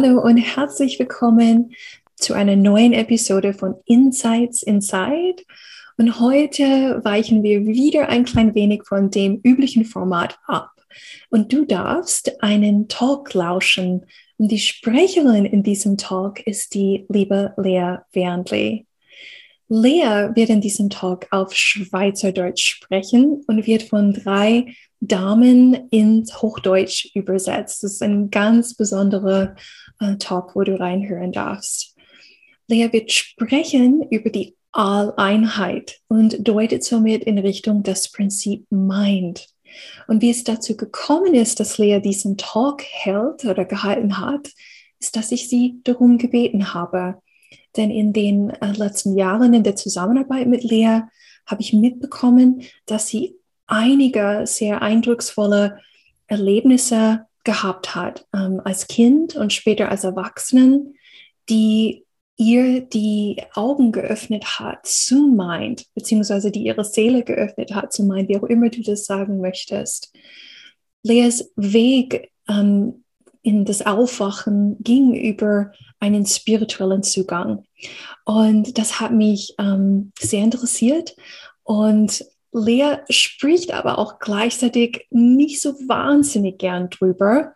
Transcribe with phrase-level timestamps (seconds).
[0.00, 1.72] Hallo und herzlich willkommen
[2.14, 5.42] zu einer neuen Episode von Insights Inside.
[5.96, 10.70] Und heute weichen wir wieder ein klein wenig von dem üblichen Format ab.
[11.30, 14.06] Und du darfst einen Talk lauschen.
[14.36, 18.86] Und die Sprecherin in diesem Talk ist die liebe Lea Wernley.
[19.68, 27.10] Lea wird in diesem Talk auf Schweizerdeutsch sprechen und wird von drei Damen ins Hochdeutsch
[27.14, 27.82] übersetzt.
[27.82, 29.60] Das ist ein ganz besonderer äh,
[30.18, 31.96] Talk, wo du reinhören darfst.
[32.68, 39.48] Lea wird sprechen über die Alleinheit und deutet somit in Richtung das Prinzip Mind.
[40.06, 44.50] Und wie es dazu gekommen ist, dass Lea diesen Talk hält oder gehalten hat,
[45.00, 47.20] ist, dass ich sie darum gebeten habe.
[47.76, 51.02] Denn in den äh, letzten Jahren in der Zusammenarbeit mit Lea
[51.46, 55.78] habe ich mitbekommen, dass sie einige sehr eindrucksvolle
[56.26, 60.94] Erlebnisse gehabt hat ähm, als Kind und später als Erwachsenen,
[61.48, 62.04] die
[62.36, 68.28] ihr die Augen geöffnet hat zu Mind, beziehungsweise die ihre Seele geöffnet hat zu Mind,
[68.28, 70.12] wie auch immer du das sagen möchtest.
[71.02, 73.04] Leas Weg ähm,
[73.42, 77.64] in das Aufwachen ging über einen spirituellen Zugang.
[78.24, 81.16] Und das hat mich ähm, sehr interessiert.
[81.64, 87.52] Und Lea spricht aber auch gleichzeitig nicht so wahnsinnig gern drüber.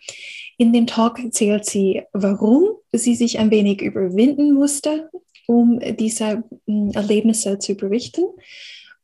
[0.59, 5.11] In dem Talk erzählt sie, warum sie sich ein wenig überwinden musste,
[5.47, 8.25] um diese hm, Erlebnisse zu berichten.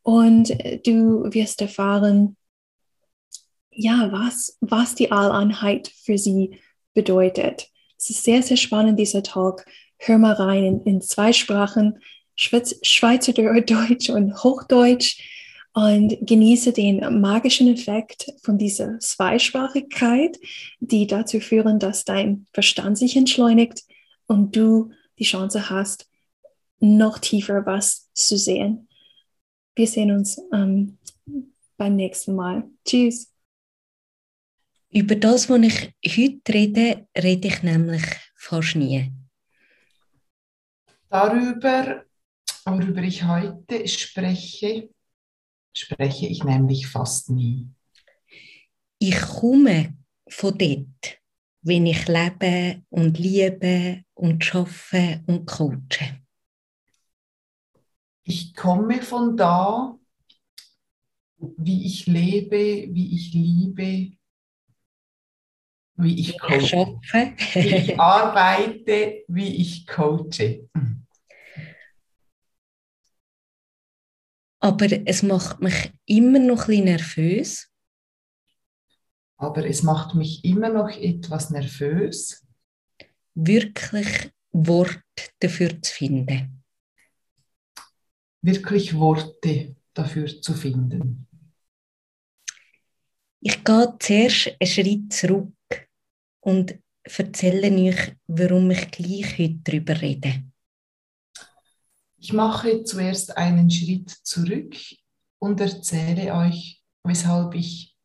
[0.03, 0.51] Und
[0.87, 2.37] du wirst erfahren,
[3.71, 6.59] ja, was, was die Alleinheit für sie
[6.95, 7.69] bedeutet.
[7.97, 9.65] Es ist sehr, sehr spannend, dieser Talk.
[9.99, 12.01] Hör mal rein in, in zwei Sprachen,
[12.37, 15.21] Schweizerdeutsch und Hochdeutsch
[15.79, 20.37] und genieße den magischen Effekt von dieser Zweisprachigkeit,
[20.81, 23.85] die dazu führen, dass dein Verstand sich entschleunigt
[24.27, 24.91] und du
[25.21, 26.11] die Chance hast,
[26.81, 28.89] noch tiefer was zu sehen.
[29.77, 30.99] Wir sehen uns ähm,
[31.77, 32.69] beim nächsten Mal.
[32.85, 33.33] Tschüss.
[34.91, 38.03] Über das, was ich heute rede, rede ich nämlich
[38.35, 39.13] fast nie.
[41.09, 42.05] Darüber,
[42.65, 44.89] worüber ich heute spreche,
[45.79, 47.69] spreche ich nämlich fast nie.
[48.99, 49.97] Ich komme
[50.29, 51.21] von dort,
[51.63, 56.21] wenn ich lebe und liebe und schaffe und coache.
[58.25, 59.99] Ich komme von da,
[61.39, 64.17] wie ich lebe, wie ich liebe,
[65.95, 66.99] wie ich coache,
[67.55, 70.69] wie ich arbeite, wie ich coache.
[74.61, 77.71] Aber es macht mich immer noch ein bisschen nervös.
[79.37, 82.45] Aber es macht mich immer noch etwas nervös.
[83.35, 85.03] Wirklich Wort
[85.39, 86.65] dafür zu finden.
[88.43, 91.27] Wirklich Worte dafür zu finden.
[93.41, 95.55] Ich gehe zuerst einen Schritt zurück
[96.41, 100.45] und erzähle euch, warum ich gleich heute darüber rede.
[102.21, 104.75] Ich mache zuerst einen Schritt zurück
[105.39, 107.97] und erzähle euch, weshalb ich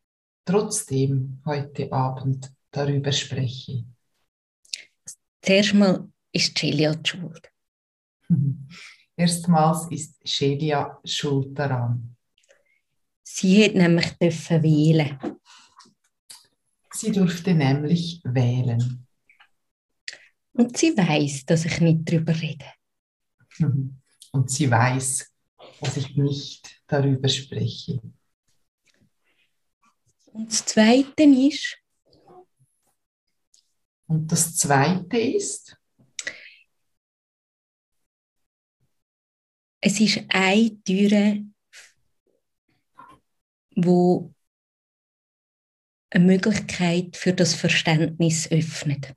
[0.44, 3.84] trotzdem heute Abend darüber spreche.
[5.42, 7.50] Zuerst mal ist Celia schuld.
[9.16, 12.16] Erstmals ist Celia schuld daran.
[13.22, 15.18] Sie hat nämlich wählen.
[16.92, 19.06] Sie durfte nämlich wählen.
[20.52, 22.66] Und sie weiß, dass ich nicht darüber rede.
[24.34, 25.32] und sie weiß,
[25.80, 28.00] dass ich nicht darüber spreche.
[30.32, 31.78] Und das Zweite ist?
[34.06, 35.76] Und das Zweite ist?
[39.80, 41.36] Es ist eine Tür,
[43.76, 44.34] wo
[46.10, 49.14] eine Möglichkeit für das Verständnis öffnet.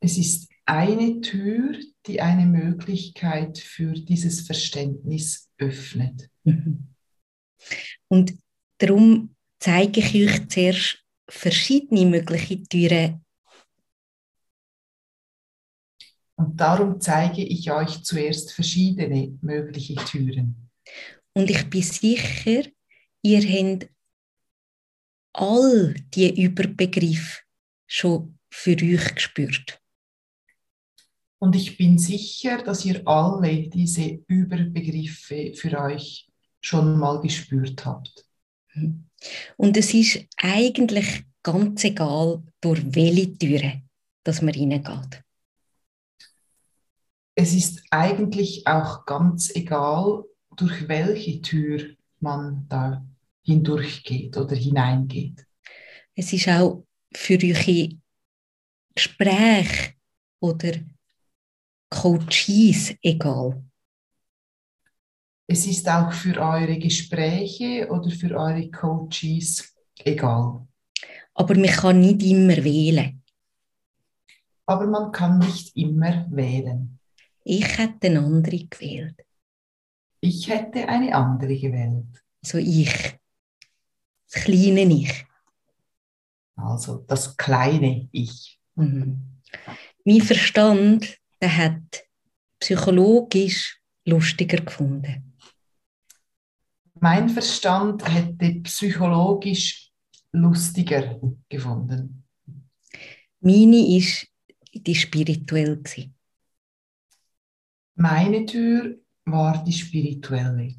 [0.00, 6.30] Es ist eine Tür, die eine Möglichkeit für dieses Verständnis öffnet.
[8.08, 8.38] Und
[8.78, 13.24] darum zeige ich euch zuerst verschiedene mögliche Türen.
[16.36, 20.70] Und darum zeige ich euch zuerst verschiedene mögliche Türen.
[21.34, 22.64] Und ich bin sicher,
[23.22, 23.88] ihr habt
[25.34, 27.42] all die Überbegriffe
[27.86, 29.81] schon für euch gespürt.
[31.42, 36.30] Und ich bin sicher, dass ihr alle diese Überbegriffe für euch
[36.60, 38.24] schon mal gespürt habt.
[39.56, 43.82] Und es ist eigentlich ganz egal, durch welche Türe
[44.22, 45.24] dass man reingeht.
[47.34, 50.22] Es ist eigentlich auch ganz egal,
[50.56, 53.04] durch welche Tür man da
[53.44, 55.44] hindurchgeht oder hineingeht.
[56.14, 57.88] Es ist auch für eure
[58.94, 59.94] Gespräche
[60.38, 60.74] oder
[61.92, 63.62] Coaches egal.
[65.46, 70.66] Es ist auch für eure Gespräche oder für eure Coaches egal.
[71.34, 73.22] Aber man kann nicht immer wählen.
[74.64, 76.98] Aber man kann nicht immer wählen.
[77.44, 79.16] Ich hätte eine andere gewählt.
[80.20, 82.24] Ich hätte eine andere gewählt.
[82.40, 83.18] So ich.
[84.32, 85.26] Das kleine Ich.
[86.56, 88.58] Also das kleine Ich.
[88.76, 89.40] Mhm.
[90.04, 92.04] Mein Verstand, der hat
[92.60, 95.36] psychologisch lustiger gefunden.
[96.94, 99.90] Mein Verstand hätte psychologisch
[100.30, 102.24] lustiger gefunden.
[103.40, 104.28] Meine ist
[104.72, 105.82] die spirituell.
[107.96, 110.76] Meine Tür war die spirituelle.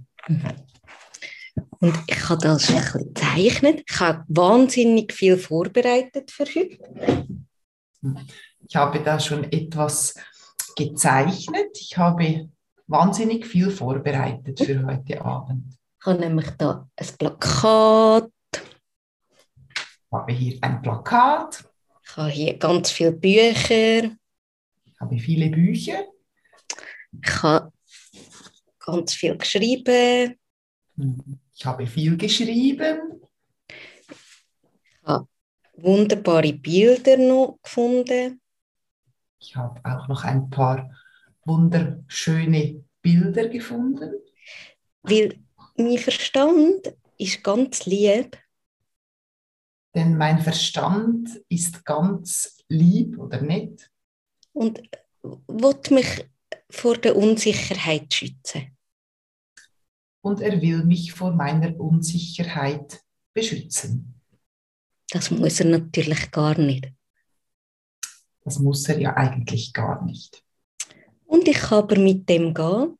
[1.80, 3.84] Und ich habe das ein bisschen gezeichnet.
[3.86, 6.78] Ich habe wahnsinnig viel vorbereitet für heute.
[8.66, 10.16] Ich habe da schon etwas
[10.76, 11.78] gezeichnet.
[11.80, 12.50] Ich habe
[12.88, 15.78] wahnsinnig viel vorbereitet für heute Abend.
[16.00, 18.32] Ich habe nämlich da ein Plakat.
[18.52, 21.64] Ich habe hier ein Plakat.
[22.04, 24.12] Ich habe hier ganz viele Bücher.
[24.86, 26.06] Ich habe viele Bücher.
[27.22, 27.72] Ich habe
[28.80, 30.38] ganz viel geschrieben.
[31.54, 33.22] Ich habe viel geschrieben.
[33.68, 35.28] Ich habe
[35.78, 38.42] wunderbare Bilder noch gefunden.
[39.44, 40.90] Ich habe auch noch ein paar
[41.44, 44.14] wunderschöne Bilder gefunden.
[45.02, 45.38] Weil
[45.76, 48.38] mein Verstand ist ganz lieb.
[49.94, 53.92] Denn mein Verstand ist ganz lieb oder nett.
[54.54, 54.82] Und
[55.22, 56.26] will mich
[56.70, 58.78] vor der Unsicherheit schützen.
[60.22, 63.04] Und er will mich vor meiner Unsicherheit
[63.34, 64.22] beschützen.
[65.10, 66.94] Das muss er natürlich gar nicht.
[68.44, 70.44] Das muss er ja eigentlich gar nicht.
[71.26, 72.98] Und ich kann aber mit dem gehen.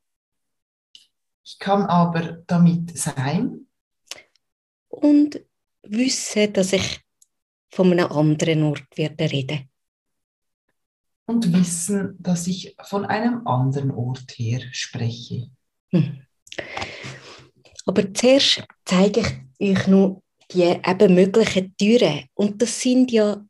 [1.44, 3.68] Ich kann aber damit sein.
[4.88, 5.42] Und
[5.84, 7.02] wissen, dass ich
[7.70, 9.70] von einem anderen Ort werde reden.
[11.26, 15.50] Und wissen, dass ich von einem anderen Ort her spreche.
[15.90, 16.26] Hm.
[17.86, 19.22] Aber zuerst zeige
[19.58, 22.26] ich euch nur die eben möglichen Türen.
[22.34, 23.44] Und das sind ja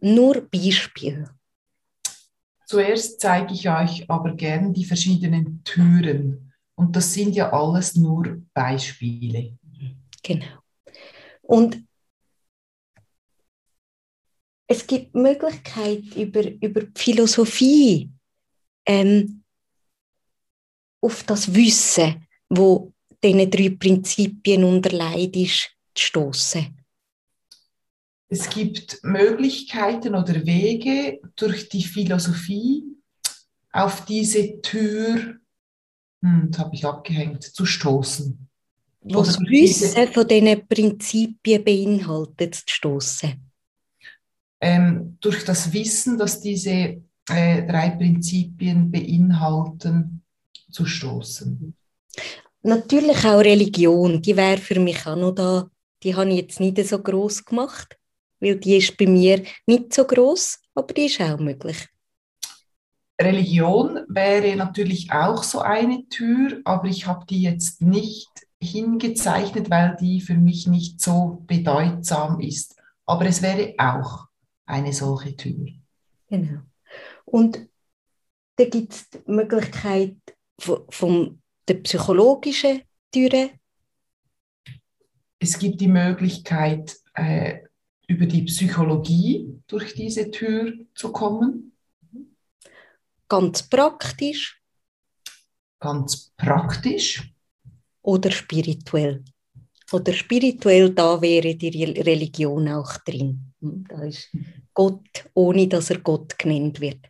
[0.00, 1.30] nur Beispiele.
[2.66, 6.52] Zuerst zeige ich euch aber gern die verschiedenen Türen.
[6.74, 9.58] Und das sind ja alles nur Beispiele.
[10.22, 10.58] Genau.
[11.42, 11.82] Und
[14.66, 18.10] es gibt Möglichkeit über, über die Philosophie
[18.86, 19.42] ähm,
[21.00, 22.92] auf das Wissen, wo
[23.24, 26.77] diesen drei Prinzipien unterleidet ist, zu stoßen.
[28.28, 32.84] Es gibt Möglichkeiten oder Wege durch die Philosophie
[33.72, 35.36] auf diese Tür,
[36.22, 38.48] hm, das habe ich abgehängt, zu stoßen.
[39.00, 43.50] Was das Wissen von diesen Prinzipien beinhaltet, zu stoßen.
[44.60, 46.70] Ähm, durch das Wissen, dass diese
[47.30, 50.22] äh, drei Prinzipien beinhalten,
[50.70, 51.74] zu stoßen.
[52.62, 55.70] Natürlich auch Religion, die wäre für mich auch noch da.
[56.02, 57.97] Die habe ich jetzt nicht so groß gemacht,
[58.40, 61.88] weil die ist bei mir nicht so groß, aber die ist auch möglich.
[63.20, 68.28] Religion wäre natürlich auch so eine Tür, aber ich habe die jetzt nicht
[68.60, 72.76] hingezeichnet, weil die für mich nicht so bedeutsam ist.
[73.06, 74.26] Aber es wäre auch
[74.66, 75.66] eine solche Tür.
[76.28, 76.60] Genau.
[77.24, 77.68] Und
[78.56, 80.16] da gibt es die Möglichkeit
[80.60, 83.50] von, von der psychologischen Türe.
[85.38, 87.60] Es gibt die Möglichkeit, äh,
[88.08, 91.72] über die Psychologie durch diese Tür zu kommen.
[93.28, 94.60] Ganz praktisch.
[95.78, 97.32] Ganz praktisch
[98.02, 99.22] oder spirituell.
[99.92, 103.52] Oder spirituell, da wäre die Religion auch drin.
[103.60, 104.30] Da ist
[104.74, 107.06] Gott, ohne dass er Gott genannt wird.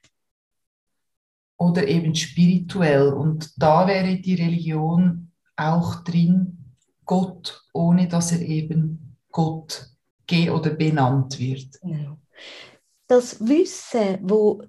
[1.58, 3.12] oder eben spirituell.
[3.12, 9.90] Und da wäre die Religion auch drin, Gott, ohne dass er eben Gott
[10.28, 11.80] ge- oder benannt wird.
[11.80, 12.18] Genau.
[13.08, 14.62] Das Wissen, wo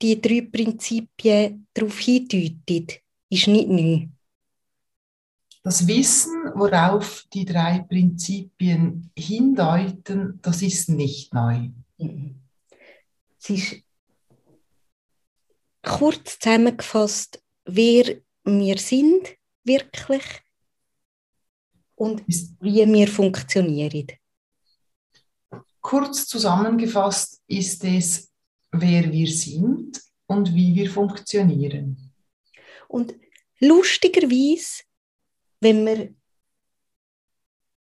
[0.00, 4.06] die drei Prinzipien darauf hindeuten, ist nicht neu.
[5.62, 11.70] Das Wissen, worauf die drei Prinzipien hindeuten, das ist nicht neu.
[13.40, 13.82] Es ist
[15.82, 20.22] kurz zusammengefasst, wer wir sind wirklich
[21.96, 24.06] und wie wir funktionieren.
[25.86, 28.32] Kurz zusammengefasst ist es,
[28.72, 32.12] wer wir sind und wie wir funktionieren.
[32.88, 33.14] Und
[33.60, 34.82] lustigerweise,
[35.60, 36.16] wenn man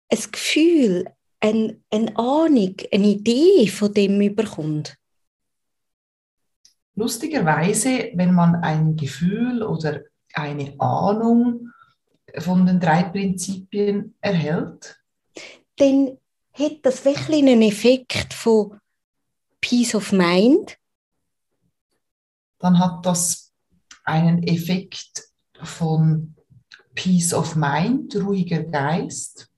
[0.09, 1.07] ein Gefühl,
[1.41, 4.97] ein, eine Ahnung, eine Idee von dem überkommt,
[6.95, 10.03] Lustigerweise, wenn man ein Gefühl oder
[10.35, 11.71] eine Ahnung
[12.39, 15.01] von den drei Prinzipien erhält,
[15.77, 16.19] dann
[16.59, 18.79] hat das wirklich einen Effekt von
[19.61, 20.79] Peace of Mind
[22.59, 23.53] dann hat das
[24.05, 25.31] einen Effekt
[25.63, 26.35] von
[26.95, 29.51] Peace of Mind, ruhiger Geist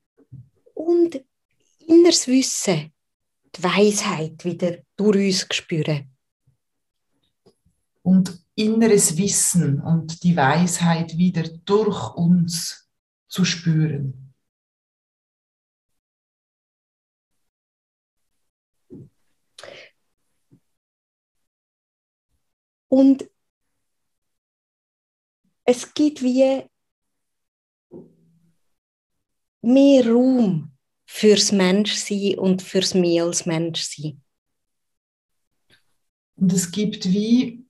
[0.75, 1.23] und
[1.87, 2.93] inneres Wissen,
[3.55, 6.07] die Weisheit wieder durch uns spüren.
[8.03, 12.89] und inneres Wissen und die Weisheit wieder durch uns
[13.29, 14.20] zu spüren.
[22.91, 23.31] Und
[25.65, 26.65] es gibt wie
[29.63, 30.73] mehr Raum
[31.07, 34.21] fürs Menschsein und fürs Mehr als Menschsein.
[36.35, 37.65] Und es gibt wie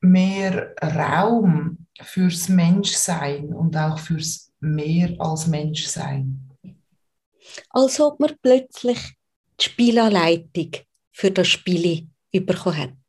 [0.00, 6.48] mehr Raum fürs Menschsein und auch fürs mehr als Menschsein.
[7.68, 8.98] Als ob man plötzlich
[9.60, 10.70] die Spielanleitung
[11.10, 13.01] für das Spiel bekommen hat.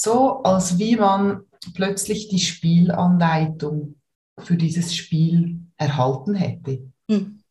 [0.00, 1.40] So als wie man
[1.74, 3.96] plötzlich die Spielanleitung
[4.38, 6.88] für dieses Spiel erhalten hätte.
[7.10, 7.42] Hm.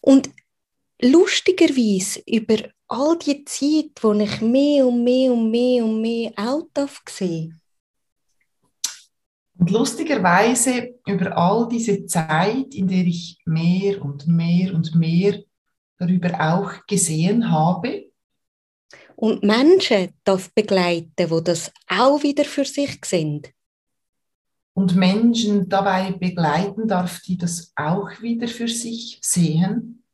[0.00, 0.30] Und
[1.00, 2.56] lustigerweise über
[2.88, 7.56] all die Zeit, wo ich mehr und mehr und mehr und mehr out of sehe,
[9.56, 15.40] Und lustigerweise über all diese Zeit, in der ich mehr und mehr und mehr
[15.98, 18.09] darüber auch gesehen habe
[19.20, 23.52] und Menschen darf begleiten, wo das auch wieder für sich sind,
[24.72, 30.04] und Menschen dabei begleiten darf, die das auch wieder für sich sehen,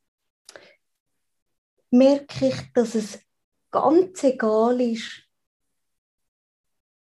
[1.91, 3.21] merke ich, dass es
[3.71, 5.23] ganz egal ist,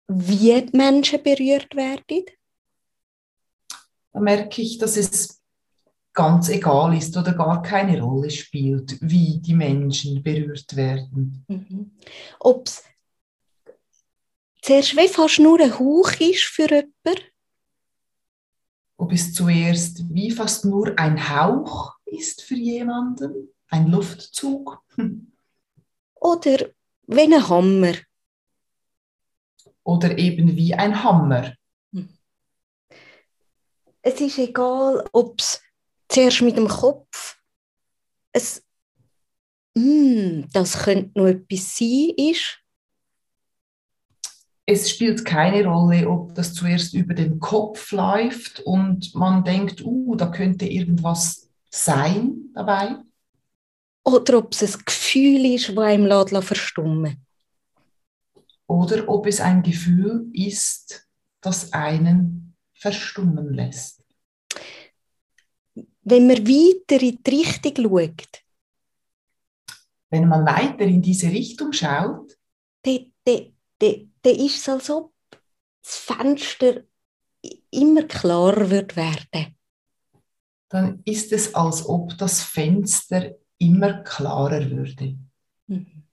[0.07, 2.25] wie die Menschen berührt werden.
[4.11, 5.42] da merke ich, dass es
[6.13, 11.43] ganz egal ist oder gar keine Rolle spielt, wie die Menschen berührt werden.
[11.47, 11.91] Mhm.
[12.39, 12.83] Ob es
[14.61, 17.19] zuerst wie fast nur ein Hauch ist für jemanden
[18.97, 24.83] Ob es zuerst wie fast nur ein Hauch ist für jemanden, ein Luftzug,
[26.15, 26.69] oder
[27.07, 27.95] wie ein Hammer.
[29.83, 31.53] oder eben wie ein Hammer.
[34.05, 35.61] Es ist egal, ob es
[36.13, 37.37] zuerst mit dem Kopf.
[38.31, 38.63] Es,
[39.75, 42.59] «Mm, das könnte noch etwas sein, ist,
[44.65, 50.15] Es spielt keine Rolle, ob das zuerst über den Kopf läuft und man denkt, uh,
[50.15, 52.95] da könnte irgendwas sein dabei,
[54.05, 57.25] oder ob es ein Gefühl ist, das einem lässt verstummen.
[58.67, 61.07] Oder ob es ein Gefühl ist,
[61.41, 64.02] das einen verstummen lässt.
[66.05, 68.47] Wenn man weiter in die Richtung schaut,
[70.09, 72.37] Wenn man weiter in diese Richtung schaut,
[72.83, 75.11] dann, dann, dann, dann ist es, als ob
[75.81, 76.83] das Fenster
[77.71, 79.57] immer klarer wird werden.
[80.69, 85.17] dann ist es, als ob das Fenster immer klarer würde.
[85.67, 86.03] Mhm.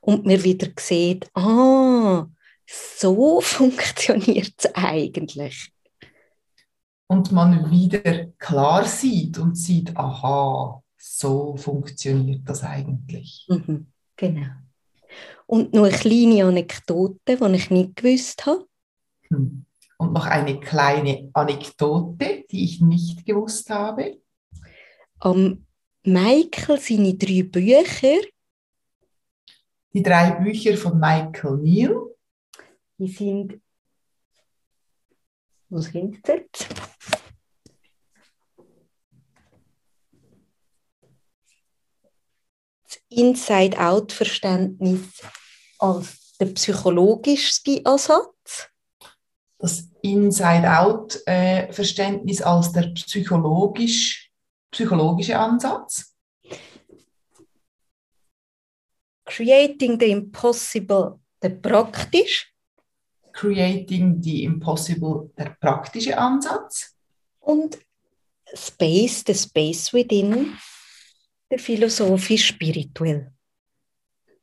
[0.00, 2.26] Und man wieder sieht, ah,
[2.66, 5.72] so funktioniert es eigentlich.
[7.08, 13.46] Und man wieder klar sieht und sieht, aha, so funktioniert das eigentlich.
[13.48, 14.46] Mhm, genau.
[15.46, 18.66] Und noch eine kleine Anekdote, die ich nicht gewusst habe.
[19.30, 19.64] Hm.
[19.96, 24.20] Und noch eine kleine Anekdote, die ich nicht gewusst habe.
[25.18, 25.64] Am
[26.04, 28.20] Michael seine drei Bücher,
[29.94, 32.14] Die drei Bücher von Michael Neal,
[32.98, 33.60] Die sind.
[35.70, 36.66] Sie jetzt?
[42.84, 45.20] Das Inside-Out-Verständnis
[45.78, 48.70] als der psychologischste Ansatz.
[49.58, 54.32] Das Inside-Out-Verständnis als der psychologisch,
[54.70, 56.14] psychologische Ansatz.
[59.26, 62.54] Creating the Impossible, der praktisch.
[63.38, 66.96] Creating the Impossible, der praktische Ansatz.
[67.38, 67.78] Und
[68.52, 70.56] Space, the Space Within,
[71.48, 73.30] der philosophisch-spirituell.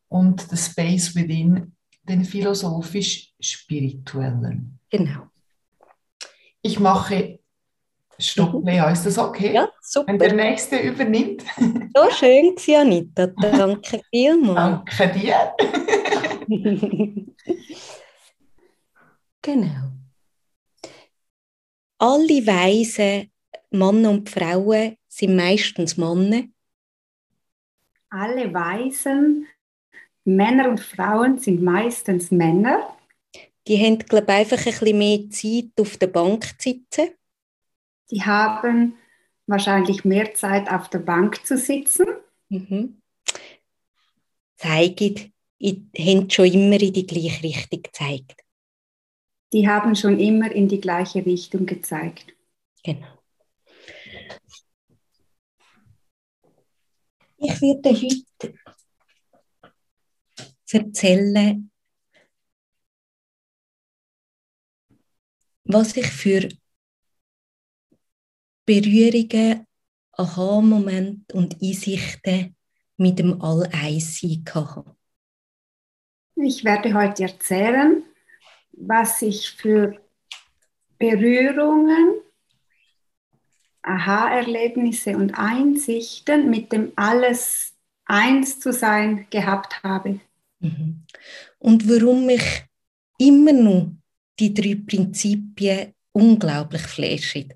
[0.08, 4.80] Und the Space Within, den philosophisch-spirituellen.
[4.90, 5.28] Genau.
[6.62, 7.40] Ich mache
[8.18, 9.56] Stopp, Lea, ist das okay?
[9.56, 10.08] Ja, super.
[10.08, 11.44] Wenn der Nächste übernimmt.
[11.94, 13.28] So schön, Anita.
[13.28, 14.86] Danke vielmals.
[14.98, 15.54] Danke dir.
[19.46, 19.92] genau.
[22.00, 23.32] Alle weisen
[23.70, 26.44] Männer und Frauen sind meistens Männer.
[28.10, 29.48] Alle weisen
[30.24, 32.98] Männer und Frauen sind meistens Männer.
[33.68, 37.10] Die haben, glaube ich, einfach ein bisschen mehr Zeit auf der Bank zu sitzen.
[38.12, 38.96] Die haben
[39.48, 42.06] wahrscheinlich mehr Zeit auf der Bank zu sitzen.
[42.50, 43.02] Mhm.
[44.58, 48.45] Zeigen, haben schon immer in die gleiche Richtung gezeigt.
[49.54, 52.34] Die haben schon immer in die gleiche Richtung gezeigt.
[52.84, 53.08] Genau.
[57.38, 58.56] Ich werde heute
[60.72, 61.72] erzählen,
[65.64, 66.50] was ich für
[68.66, 69.68] Berührungen,
[70.14, 72.56] Aha-Momente und Einsichten
[72.98, 74.96] mit dem All-Eins hatte.
[76.36, 78.04] Ich werde heute erzählen,
[78.78, 80.00] was ich für
[80.98, 82.22] Berührungen,
[83.82, 87.74] Aha-Erlebnisse und Einsichten mit dem Alles
[88.06, 90.20] eins zu sein gehabt habe.
[90.60, 91.04] Mhm.
[91.60, 92.66] Und warum mich
[93.18, 93.92] immer noch
[94.40, 97.54] die drei Prinzipien unglaublich flashen.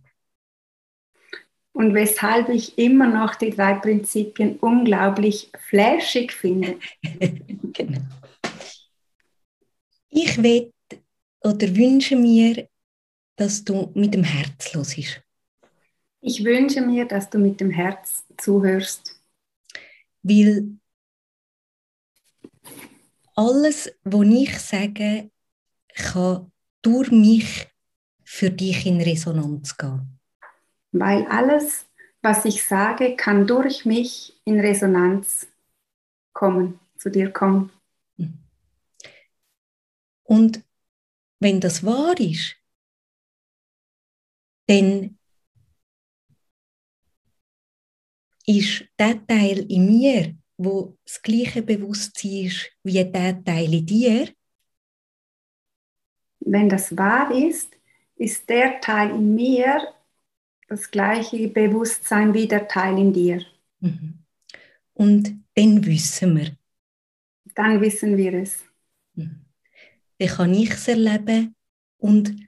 [1.71, 6.77] Und weshalb ich immer noch die drei Prinzipien unglaublich flashig finde.
[7.73, 8.01] genau.
[10.09, 10.71] Ich will
[11.41, 12.67] oder wünsche mir,
[13.35, 15.21] dass du mit dem Herz los bist.
[16.21, 19.21] Ich wünsche mir, dass du mit dem Herz zuhörst.
[20.21, 20.79] Weil
[23.35, 25.31] alles, was ich sage,
[25.95, 27.67] kann durch mich
[28.23, 30.19] für dich in Resonanz gehen.
[30.91, 31.85] Weil alles,
[32.21, 35.47] was ich sage, kann durch mich in Resonanz
[36.33, 37.71] kommen, zu dir kommen.
[40.23, 40.63] Und
[41.39, 42.55] wenn das wahr ist,
[44.67, 45.17] dann
[48.45, 54.29] ist der Teil in mir, wo das gleiche Bewusstsein ist wie der Teil in dir.
[56.41, 57.75] Wenn das wahr ist,
[58.15, 59.81] ist der Teil in mir
[60.67, 63.43] das gleiche Bewusstsein wie der Teil in dir.
[63.79, 64.19] Mhm.
[64.93, 66.57] Und dann wissen wir.
[67.55, 68.68] Dann wissen wir es.
[70.19, 71.55] Dann kann ich es erleben
[71.97, 72.47] und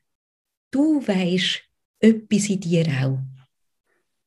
[0.72, 1.64] du weißt
[2.00, 3.20] etwas in dir auch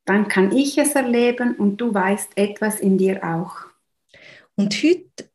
[0.04, 3.56] dann kann ich es erleben und du weißt etwas in dir auch.
[4.54, 5.30] Und heute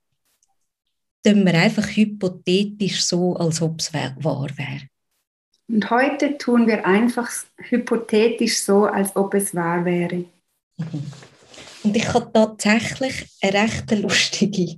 [1.23, 4.87] tun wir einfach hypothetisch so, als ob es wahr wäre.
[5.67, 10.25] Und heute tun wir einfach hypothetisch so, als ob es wahr wäre.
[10.77, 11.03] Mhm.
[11.83, 14.77] Und ich habe tatsächlich ein recht lustiges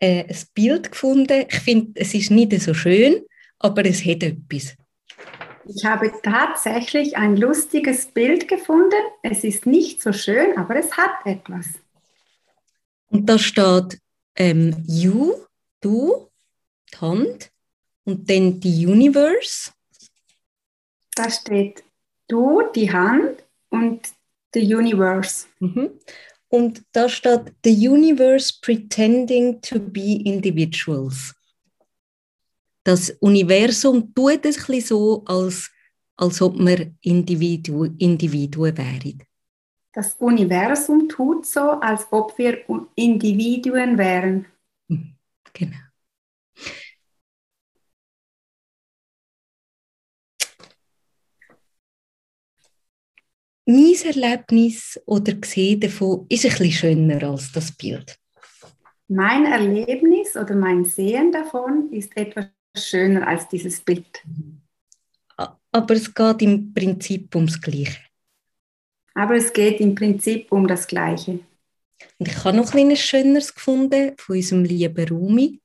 [0.00, 1.46] äh, Bild gefunden.
[1.48, 3.22] Ich finde, es ist nicht so schön,
[3.58, 4.74] aber es hat etwas.
[5.64, 8.98] Ich habe tatsächlich ein lustiges Bild gefunden.
[9.22, 11.66] Es ist nicht so schön, aber es hat etwas.
[13.08, 14.00] Und da steht
[14.34, 15.34] ähm, You,
[15.80, 16.28] du,
[16.92, 17.50] die Hand
[18.04, 19.70] und dann die Universe.
[21.14, 21.84] Da steht
[22.26, 24.08] du, die Hand und
[24.54, 25.46] the Universe.
[25.60, 25.90] Mhm.
[26.52, 31.34] Und da steht The Universe pretending to be individuals
[32.84, 35.70] das Universum tut es ein so, als,
[36.16, 39.22] als ob wir Individu Individuen wären.
[39.92, 42.58] Das Universum tut so, als ob wir
[42.94, 44.46] Individuen wären.
[44.88, 45.14] Hm,
[45.52, 45.76] genau.
[53.64, 58.18] Mein Erlebnis oder Gesehen davon ist ein bisschen schöner als das Bild.
[59.06, 62.46] Mein Erlebnis oder mein Sehen davon ist etwas
[62.76, 64.24] schöner als dieses Bild.
[65.36, 67.98] Aber es geht im Prinzip ums Gleiche.
[69.14, 71.38] Aber es geht im Prinzip um das Gleiche.
[72.18, 75.60] Und ich habe noch etwas Schöneres gefunden von unserem lieben Rumi.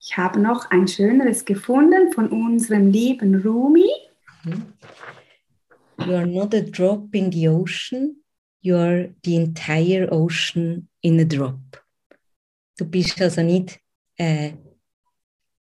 [0.00, 3.90] Ich habe noch ein schöneres gefunden von unserem lieben Rumi.
[5.98, 8.16] You are not a drop in the ocean,
[8.60, 11.82] you are the entire ocean in a drop.
[12.76, 13.80] Du bist also nicht
[14.18, 14.52] äh,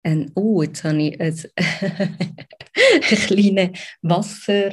[0.03, 4.71] ein, oh, jetzt habe ich ein, ein kleines Wasser,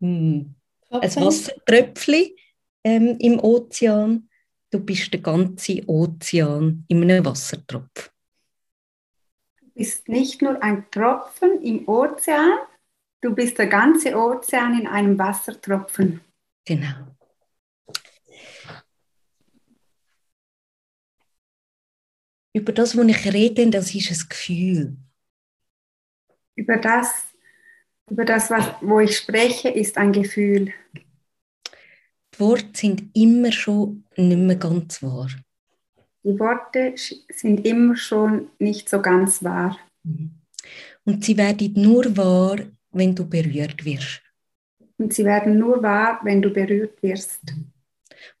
[0.00, 0.54] hm,
[0.90, 2.30] ein Wassertröpfchen
[2.84, 4.28] ähm, im Ozean.
[4.70, 8.10] Du bist der ganze Ozean in einem Wassertropf.
[9.60, 12.58] Du bist nicht nur ein Tropfen im Ozean,
[13.26, 16.20] du bist der ganze Ozean in einem Wassertropfen.
[16.64, 17.16] Genau.
[22.52, 24.96] Über das, was ich rede, das ist ein Gefühl.
[26.54, 27.24] Über das,
[28.08, 30.72] über das was, wo ich spreche, ist ein Gefühl.
[32.32, 35.28] Die Worte sind immer schon nicht mehr ganz wahr.
[36.22, 39.78] Die Worte sind immer schon nicht so ganz wahr.
[41.04, 42.58] Und sie werden nur wahr,
[42.96, 44.22] wenn du berührt wirst.
[44.98, 47.42] Und sie werden nur wahr, wenn du berührt wirst.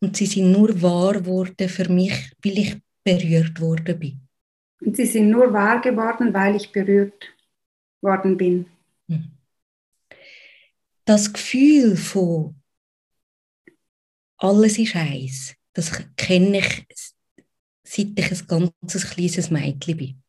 [0.00, 4.20] Und sie sind nur wahr worden für mich, weil ich berührt worden bin.
[4.80, 7.34] Und sie sind nur wahr geworden, weil ich berührt
[8.00, 8.66] worden bin.
[11.04, 12.60] Das Gefühl von
[14.38, 16.86] alles ist eins, das kenne ich,
[17.84, 20.22] seit ich ein ganzes kleines Mädchen bin.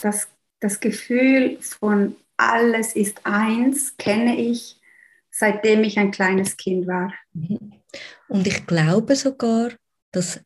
[0.00, 0.28] Das,
[0.60, 4.80] das Gefühl von alles ist eins kenne ich,
[5.30, 7.12] seitdem ich ein kleines Kind war.
[8.28, 9.72] Und ich glaube sogar,
[10.12, 10.40] dass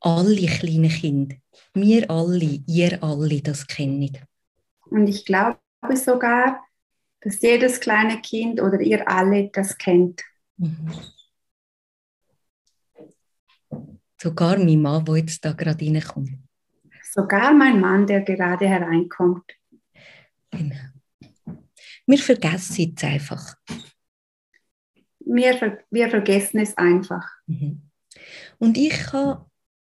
[0.00, 1.36] alle kleinen Kinder,
[1.74, 4.16] wir alle, ihr alle das kennen.
[4.88, 5.58] Und ich glaube
[5.94, 6.64] sogar,
[7.20, 10.22] dass jedes kleine Kind oder ihr alle das kennt.
[10.56, 10.92] Mhm.
[14.18, 16.30] Sogar mein Mann, der jetzt da gerade reinkommt.
[17.02, 19.44] Sogar mein Mann, der gerade hereinkommt.
[20.50, 20.95] Genau.
[22.06, 23.54] Wir vergessen es einfach.
[25.20, 27.26] Wir, wir vergessen es einfach.
[27.46, 27.82] Mhm.
[28.58, 29.44] Und ich habe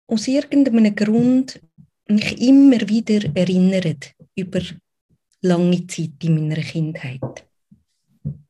[0.07, 1.61] aus irgendeinem Grund
[2.07, 4.59] mich immer wieder erinnert über
[5.41, 7.21] lange Zeit in meiner Kindheit.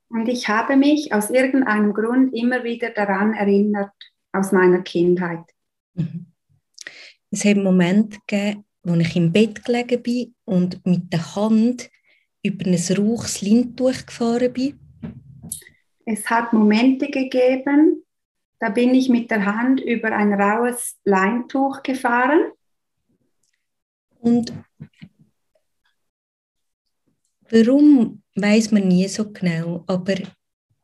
[0.10, 3.92] Und ich habe mich aus irgendeinem Grund immer wieder daran erinnert,
[4.32, 5.44] aus meiner Kindheit.
[5.94, 6.28] Mhm.
[7.30, 11.90] Es hat Momente gegeben, wo ich im Bett gelegen bin und mit der Hand
[12.44, 14.80] über ein rauches Lindtuch gefahren bin.
[16.06, 18.04] Es hat Momente gegeben,
[18.60, 22.52] da bin ich mit der Hand über ein raues Leintuch gefahren.
[24.20, 24.54] Und
[27.50, 30.16] warum weiß man nie so genau, aber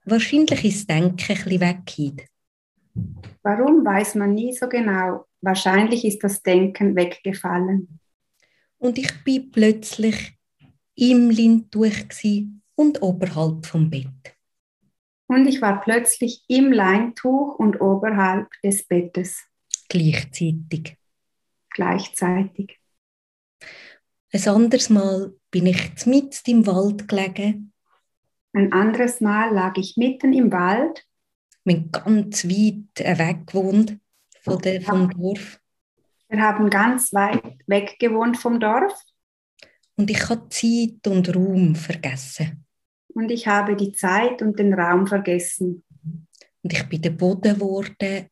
[0.05, 2.29] wahrscheinlich ist das Denken ein bisschen weg.
[3.43, 5.25] Warum weiß man nie so genau?
[5.41, 7.99] Wahrscheinlich ist das Denken weggefallen.
[8.77, 10.34] Und ich bin plötzlich
[10.95, 11.93] im Lindtuch
[12.75, 14.35] und oberhalb vom Bett.
[15.27, 19.43] Und ich war plötzlich im Leintuch und oberhalb des Bettes.
[19.89, 20.97] Gleichzeitig.
[21.71, 22.79] Gleichzeitig.
[24.31, 27.73] Ein anderes Mal bin ich mitten im Wald gelegen.
[28.53, 31.05] Ein anderes Mal lag ich mitten im Wald.
[31.63, 33.99] Wir haben ganz weit weg gewohnt
[34.41, 35.59] von der, vom Dorf.
[36.29, 38.93] Wir haben ganz weit weg gewohnt vom Dorf.
[39.97, 42.65] Und ich habe Zeit und Raum vergessen.
[43.13, 45.83] Und ich habe die Zeit und den Raum vergessen.
[46.61, 48.27] Und ich bin der Boden geworden.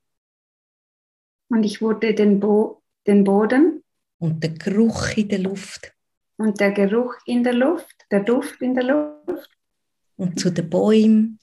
[1.49, 3.83] Und ich wurde den, Bo den Boden.
[4.17, 5.93] Und der Geruch in der Luft.
[6.37, 9.49] Und der Geruch in der Luft, der Duft in der Luft.
[10.17, 11.39] Und zu den Bäumen.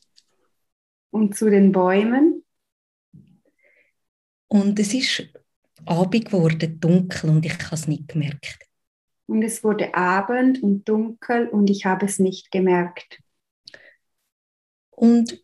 [1.10, 2.44] Und zu den Bäumen.
[4.48, 5.28] Und es ist
[5.86, 8.69] Abend geworden, dunkel, und ich habe es nicht gemerkt.
[9.30, 13.22] Und es wurde Abend und dunkel und ich habe es nicht gemerkt.
[14.90, 15.40] Und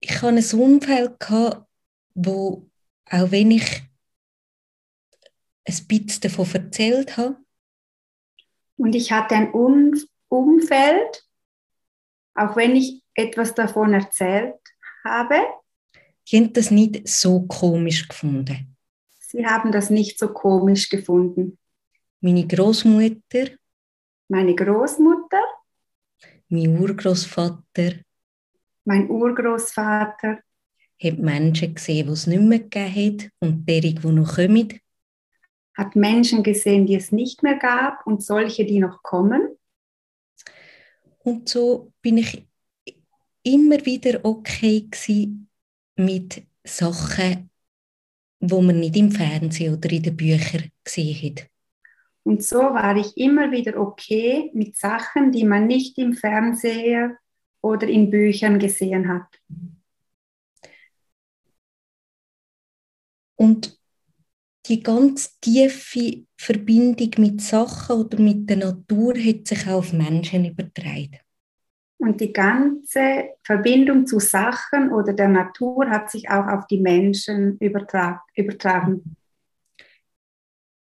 [0.00, 1.68] ich hatte ein Umfeld, gehabt,
[2.14, 2.68] wo,
[3.08, 3.82] auch wenn ich
[5.64, 7.36] ein bisschen davon erzählt habe,
[8.76, 9.92] und ich hatte ein um
[10.28, 11.24] Umfeld,
[12.34, 14.58] auch wenn ich etwas davon erzählt
[15.04, 15.36] habe.
[16.26, 18.76] Die haben das nicht so komisch gefunden.
[19.20, 21.58] Sie haben das nicht so komisch gefunden.
[22.24, 23.48] Meine Großmutter,
[24.28, 25.42] meine Großmutter,
[26.48, 28.00] mein Urgroßvater,
[28.86, 30.38] mein Urgroßvater,
[31.02, 34.80] hat Menschen gesehen, die es nicht mehr gegeben hat und derige, die noch kommen.
[35.74, 39.58] hat Menschen gesehen, die es nicht mehr gab und solche, die noch kommen.
[41.18, 42.48] Und so bin ich
[43.42, 44.88] immer wieder okay
[45.96, 47.50] mit Sachen,
[48.40, 51.50] wo man nicht im Fernsehen oder in den Büchern gesehen hat.
[52.24, 57.18] Und so war ich immer wieder okay mit Sachen, die man nicht im Fernseher
[57.60, 59.26] oder in Büchern gesehen hat.
[63.36, 63.78] Und
[64.66, 70.46] die ganz tiefe Verbindung mit Sachen oder mit der Natur hat sich auch auf Menschen
[70.46, 71.18] übertragen.
[71.98, 77.58] Und die ganze Verbindung zu Sachen oder der Natur hat sich auch auf die Menschen
[77.58, 79.16] übertragen.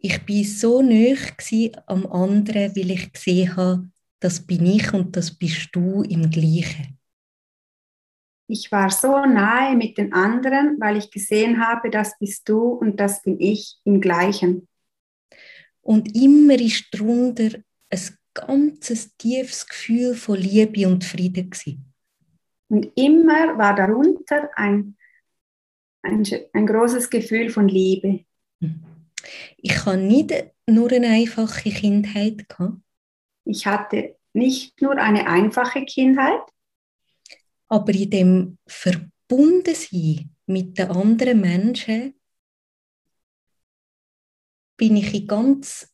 [0.06, 1.32] Ich bin so nöch
[1.86, 3.90] am anderen, weil ich gesehen habe,
[4.20, 7.00] das bin ich und das bist du im Gleichen.
[8.48, 13.00] Ich war so nahe mit den anderen, weil ich gesehen habe, das bist du und
[13.00, 14.68] das bin ich im Gleichen.
[15.80, 21.94] Und immer ist darunter ein ganzes tiefes Gefühl von Liebe und Frieden gewesen.
[22.68, 24.98] Und immer war darunter ein,
[26.02, 28.26] ein, ein großes Gefühl von Liebe.
[29.58, 32.78] Ich habe nicht nur eine einfache Kindheit gehabt.
[33.46, 36.42] Ich hatte nicht nur eine einfache Kindheit,
[37.68, 42.14] aber in dem Verbundensein mit den anderen Menschen
[44.78, 45.92] bin ich in ganz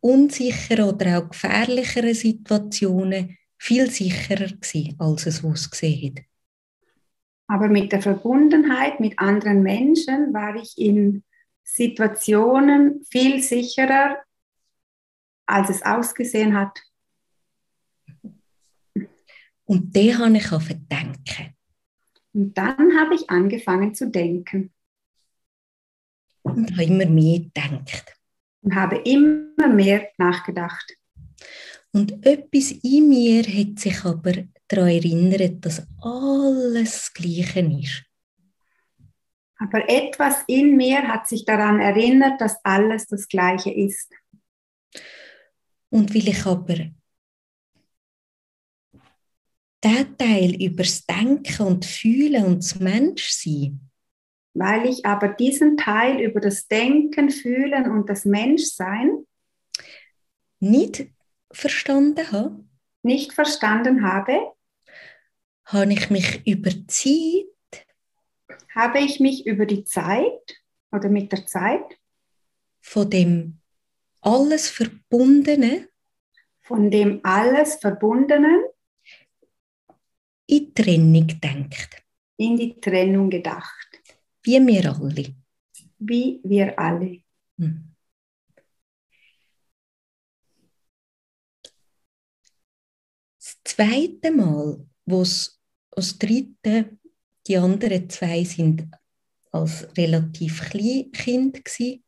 [0.00, 6.24] unsicheren oder auch gefährlicheren Situationen viel sicherer gewesen, als es ausgesehen hat.
[7.46, 11.22] Aber mit der Verbundenheit mit anderen Menschen war ich in
[11.74, 14.18] Situationen viel sicherer,
[15.46, 16.80] als es ausgesehen hat.
[19.64, 21.56] Und den habe ich auch denken.
[22.32, 24.72] Und dann habe ich angefangen zu denken.
[26.42, 28.20] Und habe immer mehr gedacht
[28.62, 30.96] und habe immer mehr nachgedacht.
[31.92, 34.32] Und etwas in mir hat sich aber
[34.68, 38.04] daran erinnert, dass alles das Gleiche ist.
[39.60, 44.12] Aber etwas in mir hat sich daran erinnert, dass alles das Gleiche ist.
[45.90, 46.76] Und weil ich aber
[49.84, 53.90] der Teil übers Denken und Fühlen und das Menschsein
[54.54, 59.26] weil ich aber diesen Teil über das Denken, Fühlen und das Menschsein
[60.58, 61.06] nicht
[61.52, 62.64] verstanden habe,
[63.02, 64.52] nicht verstanden habe,
[65.64, 67.46] habe ich mich über Zeit,
[68.74, 71.98] habe ich mich über die Zeit oder mit der Zeit
[72.80, 73.60] von dem
[74.20, 75.88] alles Verbundene,
[76.60, 78.64] von dem alles Verbundenen
[80.46, 82.02] in Trennung denkt.
[82.36, 84.00] In die Trennung gedacht.
[84.42, 85.34] Wie wir alle.
[85.98, 87.22] Wie wir alle.
[87.58, 87.94] Hm.
[93.38, 96.98] Das zweite Mal, wo es das dritte,
[97.50, 98.88] die anderen zwei sind
[99.50, 102.04] als relativ klein Kind gewesen.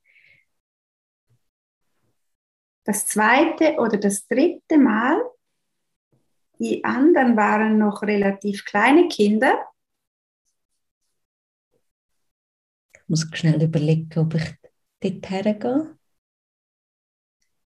[2.85, 5.21] Das zweite oder das dritte Mal,
[6.61, 9.67] die anderen waren noch relativ kleine Kinder.
[13.09, 14.55] muss schnell überlegen, ob ich
[15.01, 15.99] dort hergehe.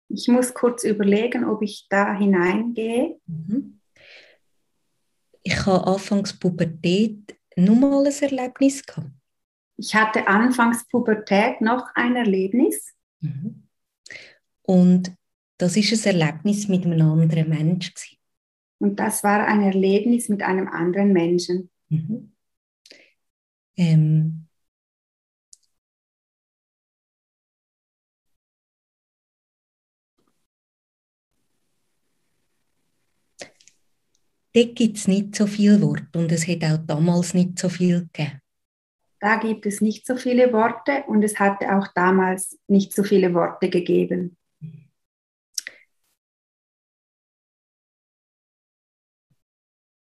[0.09, 3.19] Ich muss kurz überlegen, ob ich da hineingehe.
[3.25, 3.79] Mhm.
[5.41, 9.11] Ich habe anfangs Pubertät nur mal ein Erlebnis gehabt.
[9.77, 12.93] Ich hatte anfangs Pubertät noch ein Erlebnis.
[13.21, 13.67] Mhm.
[14.61, 15.13] Und
[15.57, 17.93] das ist ein Erlebnis mit einem anderen Menschen.
[18.79, 21.69] Und das war ein Erlebnis mit einem anderen Menschen.
[21.89, 22.33] Mhm.
[23.75, 24.42] Ähm,
[34.53, 38.07] dort gibt es nicht so viel Wort und es hat auch damals nicht so viel
[38.13, 38.39] gegeben.
[39.19, 43.33] Da gibt es nicht so viele Worte und es hatte auch damals nicht so viele
[43.33, 44.35] Worte gegeben.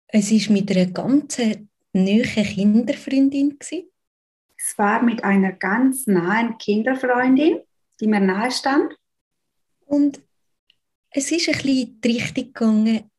[0.08, 3.60] Es war mit einer ganz nahen Kinderfreundin.
[4.56, 7.60] Es war mit einer ganz nahen Kinderfreundin,
[8.00, 8.94] die mir nahe stand.
[9.84, 10.22] Und
[11.10, 13.10] es ist ein bisschen in die Richtung gegangen,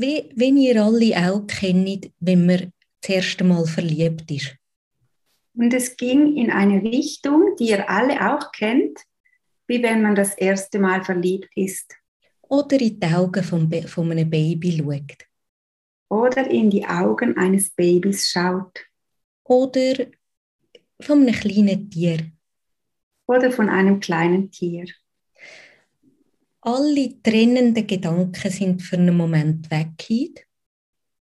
[0.00, 4.56] wie, wenn ihr alle auch kennt, wenn man das erste Mal verliebt ist.
[5.54, 8.98] Und es ging in eine Richtung, die ihr alle auch kennt,
[9.66, 11.94] wie wenn man das erste Mal verliebt ist.
[12.42, 15.26] Oder in die Augen von, von einem Baby schaut.
[16.08, 18.84] Oder in die Augen eines Babys schaut.
[19.44, 20.06] Oder
[21.00, 22.30] von einem kleinen Tier.
[23.26, 24.86] oder von einem kleinen Tier.
[26.62, 30.46] Alle trennenden Gedanken sind für einen Moment weg.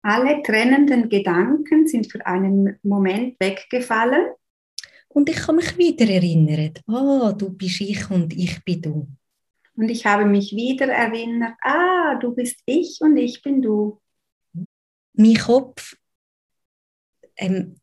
[0.03, 4.33] Alle trennenden Gedanken sind für einen Moment weggefallen.
[5.09, 9.09] Und ich kann mich wieder erinnern, ah, du bist ich und ich bin du.
[9.77, 14.01] Und ich habe mich wieder erinnert, ah, du bist ich und ich bin du.
[15.15, 15.97] Mein Kopf,
[17.37, 17.77] ähm,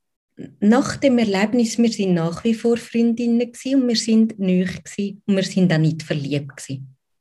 [0.59, 4.81] nach dem Erlebnis, wir sind nach wie vor Freundinnen und wir sind nüch
[5.25, 6.59] und wir sind auch nicht verliebt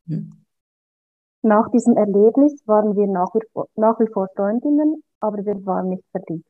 [0.07, 5.91] Nach diesem Erlebnis waren wir nach wie, vor, nach wie vor Freundinnen, aber wir waren
[5.91, 6.49] nicht verliebt.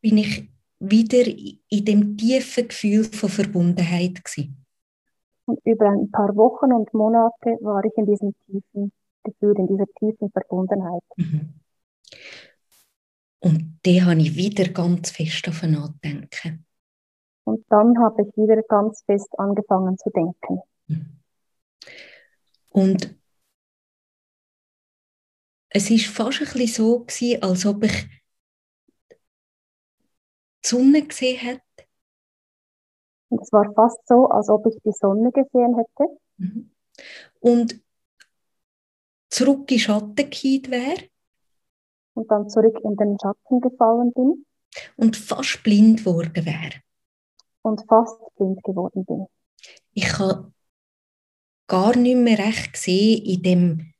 [0.00, 4.66] Bin ich wieder in dem tiefen Gefühl von Verbundenheit gewesen.
[5.46, 8.92] Und über ein paar Wochen und Monate war ich in diesem tiefen
[9.24, 11.02] Gefühl, in dieser tiefen Verbundenheit.
[11.16, 11.54] Mhm.
[13.40, 16.64] Und die habe ich wieder ganz fest davon nachdenken.
[17.44, 20.60] Und dann habe ich wieder ganz fest angefangen zu denken.
[20.86, 21.22] Mhm.
[22.72, 23.14] Und
[25.68, 28.08] es ist fast ein bisschen so gewesen, als ob ich
[30.64, 31.62] die Sonne gesehen hätte.
[33.28, 36.18] Und es war fast so, als ob ich die Sonne gesehen hätte.
[36.36, 36.70] Mhm.
[37.40, 37.82] Und
[39.30, 41.08] zurück in Schatten gekehrt wäre.
[42.14, 44.46] Und dann zurück in den Schatten gefallen bin.
[44.96, 46.82] Und fast blind geworden wäre.
[47.62, 49.26] Und fast blind geworden bin.
[49.92, 50.52] Ich habe
[51.72, 53.92] gar nicht mehr recht gesehen in dem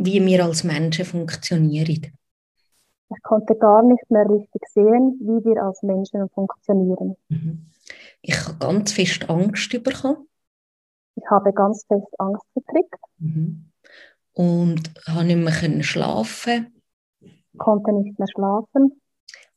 [0.00, 2.16] wie wir als Menschen funktionieren.
[3.10, 7.16] Ich konnte gar nicht mehr richtig sehen, wie wir als Menschen funktionieren.
[7.28, 7.66] Mhm.
[8.22, 10.28] Ich habe ganz fest Angst bekommen.
[11.16, 13.02] Ich habe ganz fest Angst gekriegt.
[13.18, 13.72] Mhm.
[14.34, 16.80] Und habe nicht mehr schlafen.
[17.56, 19.00] Konnte nicht mehr schlafen.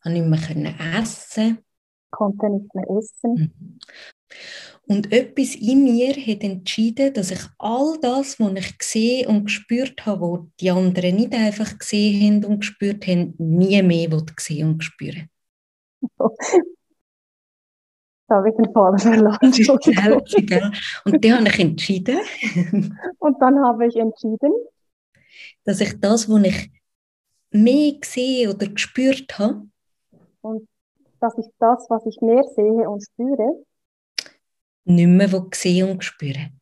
[0.04, 1.60] Habe nicht mehr essen.
[2.10, 3.80] Konnte nicht mehr essen.
[4.88, 10.06] Und etwas in mir hat entschieden, dass ich all das, was ich gesehen und gespürt
[10.06, 14.84] habe, was die anderen nicht einfach gesehen haben und gespürt haben, nie mehr sehen und
[14.84, 15.30] spüren.
[18.28, 19.38] Da habe ich den Faden verloren.
[19.42, 22.18] Und die habe ich entschieden.
[23.20, 24.54] Und dann habe ich entschieden,
[25.66, 26.72] dass ich das, was ich
[27.52, 29.68] mehr gesehen oder gespürt habe,
[30.40, 30.66] und
[31.20, 33.66] dass ich das, was ich mehr sehe und spüre,
[34.86, 36.60] nicht mehr sehen und spüren.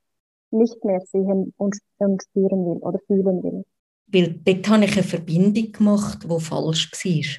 [0.51, 3.65] Nicht mehr sehen und, und spüren will oder fühlen will.
[4.07, 7.35] Weil dort habe ich eine Verbindung gemacht, die falsch war.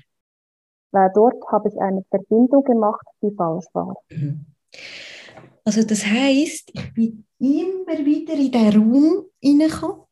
[0.92, 3.96] Weil dort habe ich eine Verbindung gemacht, die falsch war.
[4.10, 4.46] Mhm.
[5.64, 10.02] Also das heißt, ich bin immer wieder in diesen Raum hineingekommen.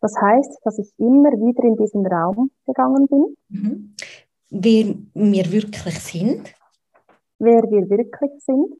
[0.00, 3.36] Das heißt, dass ich immer wieder in diesen Raum gegangen bin.
[3.48, 3.94] Mhm.
[4.50, 6.54] Wer wir wirklich sind.
[7.38, 8.74] Wer wir wirklich sind.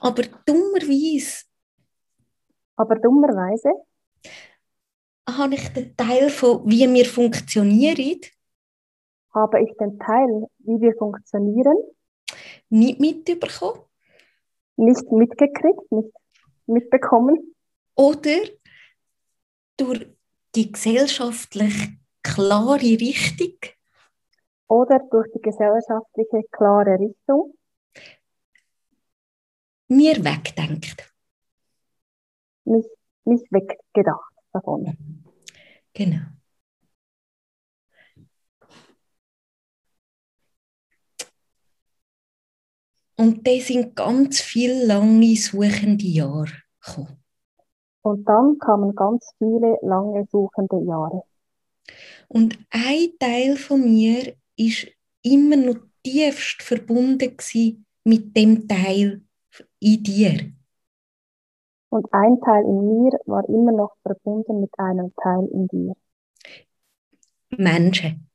[0.00, 1.44] Aber dummerweise.
[2.76, 3.70] Aber dummerweise.
[5.28, 8.20] Habe ich den Teil von, wie wir funktionieren.
[9.34, 11.76] Habe ich den Teil, wie wir funktionieren.
[12.70, 13.80] Nicht mitbekommen.
[14.76, 16.10] Nicht mitgekriegt, nicht
[16.66, 17.54] mitbekommen.
[17.94, 18.40] Oder
[19.76, 20.06] durch
[20.54, 21.74] die gesellschaftlich
[22.22, 23.58] klare Richtung.
[24.68, 27.54] Oder durch die gesellschaftliche klare Richtung
[29.90, 31.12] mir wegdenkt.
[32.64, 32.86] Mich,
[33.24, 34.96] mich weggedacht davon.
[35.92, 36.26] Genau.
[43.16, 47.22] Und das sind ganz viele lange suchende Jahre gekommen.
[48.02, 51.24] Und dann kamen ganz viele lange suchende Jahre.
[52.28, 54.86] Und ein Teil von mir ist
[55.22, 57.36] immer noch tiefst verbunden
[58.04, 59.22] mit dem Teil,
[59.80, 60.52] in dir.
[61.88, 65.96] Und ein Teil in mir war immer noch verbunden mit einem Teil in dir.
[67.50, 68.28] Menschen.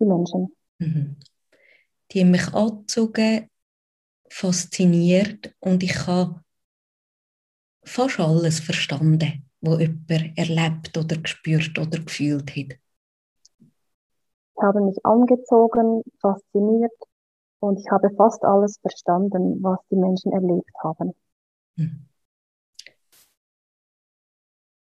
[0.00, 0.52] Die Menschen.
[0.78, 1.16] Mhm.
[2.10, 3.48] Die haben mich angezogen,
[4.28, 6.42] fasziniert und ich habe
[7.84, 12.78] fast alles verstanden, was jemand erlebt oder gespürt oder gefühlt hat.
[13.58, 16.92] Ich habe mich angezogen, fasziniert
[17.66, 21.14] und ich habe fast alles verstanden, was die Menschen erlebt haben.
[21.76, 22.06] Hm.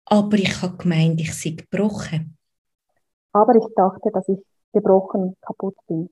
[0.06, 2.38] Aber ich habe gemeint, ich sei gebrochen.
[3.34, 4.40] Aber ich dachte, dass ich
[4.72, 6.10] gebrochen, kaputt bin.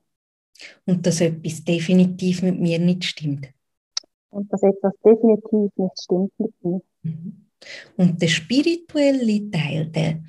[0.86, 3.48] Und dass etwas definitiv mit mir nicht stimmt.
[4.30, 6.82] Und dass etwas definitiv nicht stimmt mit mir.
[7.04, 7.46] Mhm.
[7.98, 10.24] Und der spirituelle Teil, der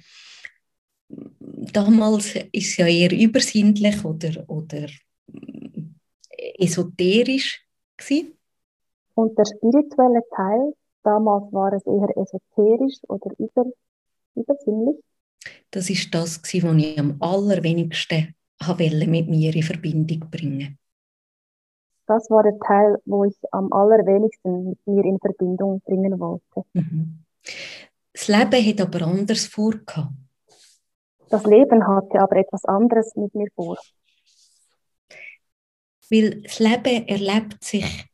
[1.08, 4.86] damals ist ja eher übersinnlich oder, oder
[6.58, 8.36] esoterisch Gewesen.
[9.14, 13.64] Und der spirituelle Teil, damals war es eher esoterisch oder über,
[14.34, 14.96] übersinnlich.
[15.70, 16.64] Das ist das, was ich
[16.98, 20.78] am allerwenigsten mit mir in Verbindung bringen
[22.06, 26.64] Das war der Teil, wo ich am allerwenigsten mit mir in Verbindung bringen wollte.
[26.74, 27.24] Mhm.
[28.12, 30.12] Das Leben hat aber anders vorgehabt.
[31.28, 33.76] Das Leben hatte aber etwas anderes mit mir vor.
[36.10, 38.06] Weil das Leben erlebt sich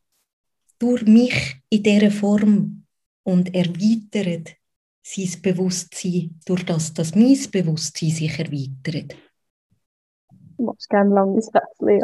[0.79, 2.85] durch mich in dieser Form
[3.23, 4.57] und erweitert
[5.03, 9.17] sein Bewusstsein, durch das, dass mein Bewusstsein sich erweitert.
[10.57, 12.01] Du machst gerne langes Satz, Lea.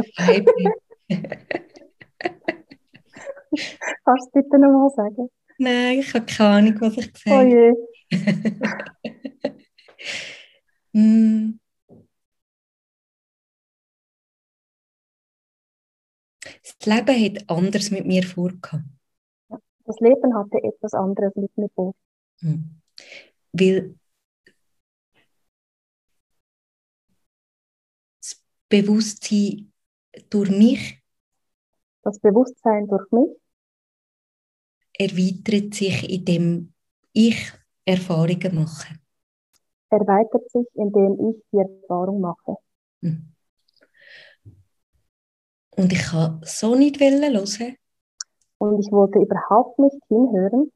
[4.05, 5.31] Kannst du bitte nochmal sagen?
[5.59, 7.47] Nein, ich habe keine Ahnung, was ich gesagt habe.
[7.47, 7.75] Oh
[10.93, 11.01] je.
[11.01, 11.58] mm.
[16.79, 18.85] Das Leben hat anders mit mir vorgehabt.
[19.85, 21.95] Das Leben hatte etwas anderes mit mir vor.
[22.41, 22.81] Hm.
[23.53, 23.95] Weil
[28.21, 29.73] das Bewusstsein
[30.31, 31.03] durch mich,
[32.03, 33.31] das Bewusstsein durch mich,
[34.93, 36.75] erweitert sich, indem
[37.13, 37.53] ich
[37.85, 38.95] Erfahrungen mache.
[39.91, 42.57] Erweitert sich, indem ich die Erfahrung mache.
[43.03, 43.35] Hm.
[45.79, 47.77] Und ich kann so nicht hören.
[48.59, 50.73] Und ich wollte überhaupt nicht hinhören.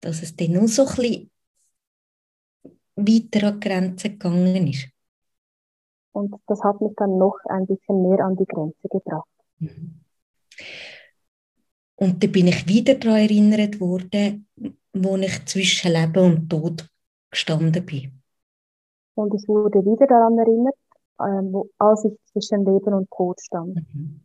[0.00, 1.30] Dass es dann nur so ein bisschen
[2.94, 4.88] weiter an die Grenze gegangen ist.
[6.12, 9.28] Und das hat mich dann noch ein bisschen mehr an die Grenze gebracht.
[9.58, 10.04] Mhm.
[11.96, 14.46] Und da bin ich wieder daran erinnert worden,
[14.92, 16.88] wo ich zwischen Leben und Tod
[17.28, 18.22] gestanden bin.
[19.14, 20.76] Und ich wurde wieder daran erinnert,
[21.20, 23.74] ähm, wo, als ich zwischen Leben und Tod stand.
[23.74, 24.20] Mhm.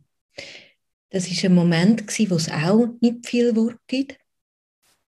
[1.10, 4.18] Das ist ein Moment, wo es auch nicht viel Worte gibt.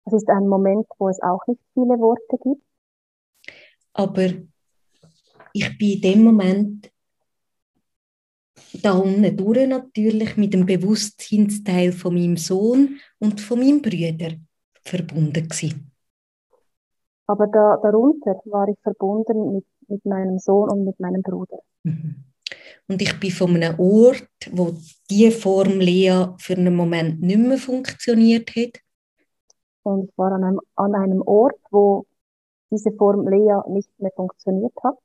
[0.05, 2.63] Es ist ein Moment, wo es auch nicht viele Worte gibt.
[3.93, 4.30] Aber
[5.53, 6.91] ich bin in dem Moment
[8.82, 14.36] da unten durch natürlich mit dem Bewusstseinsteil von meinem Sohn und von meinem Brüder
[14.84, 15.91] verbunden gewesen.
[17.28, 21.59] Aber da, darunter war ich verbunden mit, mit meinem Sohn und mit meinem Bruder.
[21.83, 22.23] Mhm.
[22.88, 24.73] Und ich bin von einem Ort, wo
[25.09, 28.79] die Form Lea für einen Moment nicht mehr funktioniert hat.
[29.83, 32.05] Und ich war an einem, an einem Ort, wo
[32.71, 34.97] diese Form Lea nicht mehr funktioniert hat.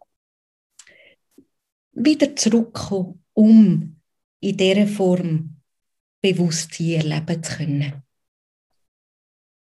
[1.92, 3.96] Wieder zurückkommen, um
[4.40, 5.56] in dieser Form
[6.20, 8.02] Bewusstsein erleben zu können.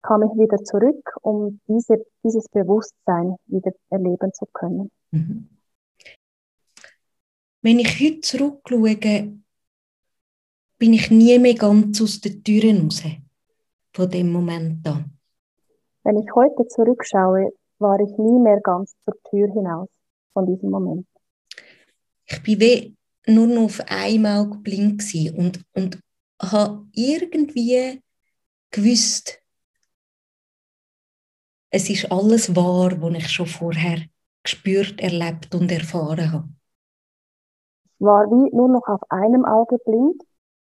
[0.06, 4.92] Kam ich wieder zurück, um diese, dieses Bewusstsein wieder erleben zu können.
[5.10, 5.50] Mhm.
[7.62, 9.42] Wenn ich heute zurückschaue,
[10.78, 13.02] bin ich nie mehr ganz aus den Türen raus,
[13.94, 15.18] von dem Moment an.
[16.04, 19.90] Wenn ich heute zurückschaue, war ich nie mehr ganz zur Tür hinaus
[20.34, 21.08] von diesem Moment.
[22.26, 22.96] Ich bin wie
[23.26, 25.04] nur noch auf einmal blind
[25.36, 26.00] und, und
[26.40, 28.04] habe irgendwie
[28.70, 29.42] gewusst,
[31.76, 34.00] es ist alles wahr, was ich schon vorher
[34.44, 36.56] gespürt, erlebt und erfahren habe
[38.00, 40.22] war wie nur noch auf einem Auge blind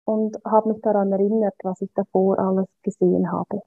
[0.05, 3.62] und habe mich daran erinnert, was ich davor alles gesehen habe.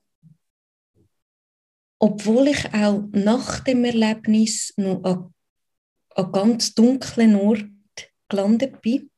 [1.99, 5.35] Obwohl ich auch nach dem Erlebnis noch an,
[6.15, 7.67] an ganz dunklen Ort
[8.29, 9.11] gelandet bin.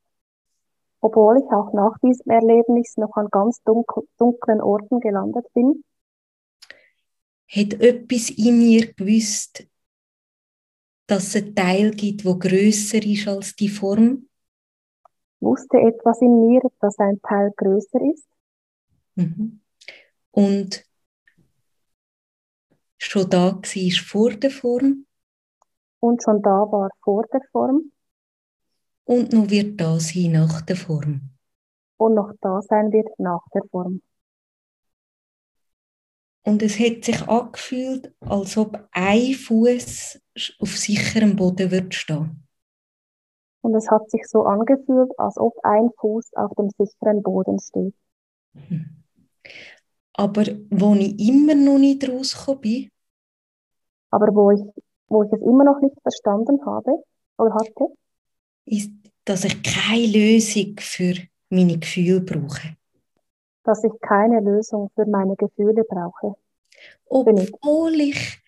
[1.01, 5.85] Obwohl ich auch nach diesem Erlebnis noch an ganz dunkel, dunklen Orten gelandet bin.
[7.55, 9.67] Hat etwas in mir gewusst,
[11.07, 14.29] dass es einen Teil gibt, wo größer ist als die Form?
[15.43, 18.27] wusste etwas in mir, dass ein Teil größer ist.
[19.17, 19.61] Mhm.
[20.31, 20.85] Und
[22.97, 25.07] schon da war vor der Form.
[26.01, 27.93] Und schon da war vor der Form.
[29.05, 31.31] Und noch wird da sein nach der Form.
[31.97, 34.01] Und noch da sein wird nach der Form.
[36.45, 40.21] Und es hat sich angefühlt, als ob ein Fuß
[40.59, 42.47] auf sicherem Boden wird stehen.
[43.61, 47.95] Und es hat sich so angefühlt, als ob ein Fuß auf dem sicheren Boden steht.
[50.15, 52.91] Aber wo ich immer noch nicht rausgekommen bin,
[54.11, 54.61] aber wo ich,
[55.07, 57.03] wo ich es immer noch nicht verstanden habe
[57.39, 57.95] oder hatte,
[58.67, 58.91] ist,
[59.25, 61.15] dass ich keine Lösung für
[61.49, 62.77] meine Gefühle brauche.
[63.65, 66.37] Dass ich keine Lösung für meine Gefühle brauche.
[67.07, 68.41] Obwohl ich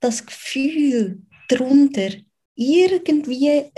[0.00, 2.10] das Gefühl darunter
[2.54, 3.70] irgendwie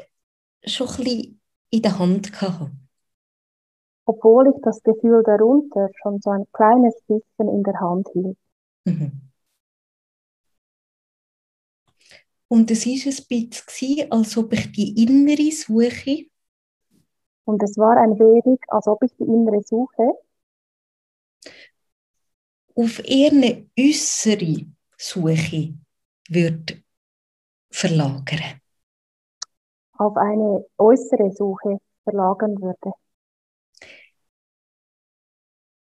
[0.64, 2.70] schon ein bisschen in der Hand gehabt.
[4.06, 8.38] obwohl ich das Gefühl darunter schon so ein kleines bisschen in der Hand hielt.
[8.84, 9.20] Mhm.
[12.48, 13.16] Und es war ein
[13.76, 16.26] bisschen, als ob ich die innere Suche.
[17.44, 20.12] Und es war ein wenig, als ob ich die innere Suche
[22.76, 24.66] auf eine äußere
[24.98, 25.74] Suche
[26.28, 26.82] würde
[27.70, 28.60] verlagern.
[29.92, 32.92] Auf eine äußere Suche verlagern würde.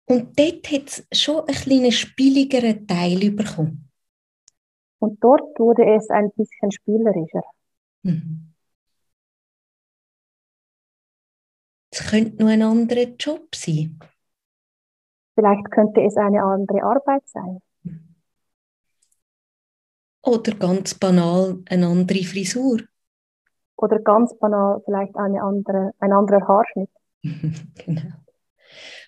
[0.06, 3.92] Und dort hat es schon einen kleinen spieligeren Teil bekommen.
[4.98, 7.44] Und dort wurde es ein bisschen spielerischer.
[8.02, 8.56] Mhm.
[11.92, 14.00] Es könnte nur ein anderer Job sein.
[15.40, 17.62] Vielleicht könnte es eine andere Arbeit sein.
[20.22, 22.82] Oder ganz banal eine andere Frisur.
[23.78, 26.90] Oder ganz banal vielleicht eine andere, ein anderer Haarschnitt.
[27.24, 28.16] genau.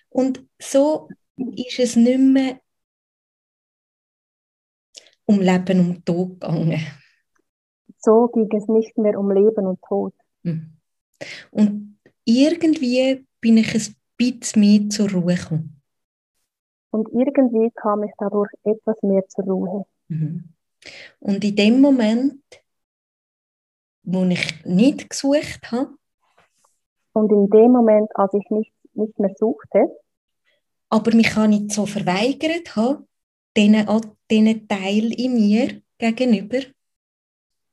[0.08, 2.60] Und so ist es nicht mehr
[5.26, 6.80] um Leben und Tod gegangen.
[7.98, 10.14] So ging es nicht mehr um Leben und Tod.
[10.44, 10.78] Mhm.
[11.50, 15.81] Und irgendwie bin ich ein bisschen mehr zur Ruhe gekommen.
[16.92, 19.86] Und irgendwie kam ich dadurch etwas mehr zur Ruhe.
[20.08, 20.44] Mhm.
[21.20, 22.42] Und in dem Moment,
[24.02, 25.94] wo ich nicht gesucht habe,
[27.14, 29.80] und in dem Moment, als ich nicht, nicht mehr suchte,
[30.88, 33.06] aber mich auch nicht so verweigert habe,
[33.56, 33.86] diesen,
[34.30, 36.58] diesen Teil in mir gegenüber,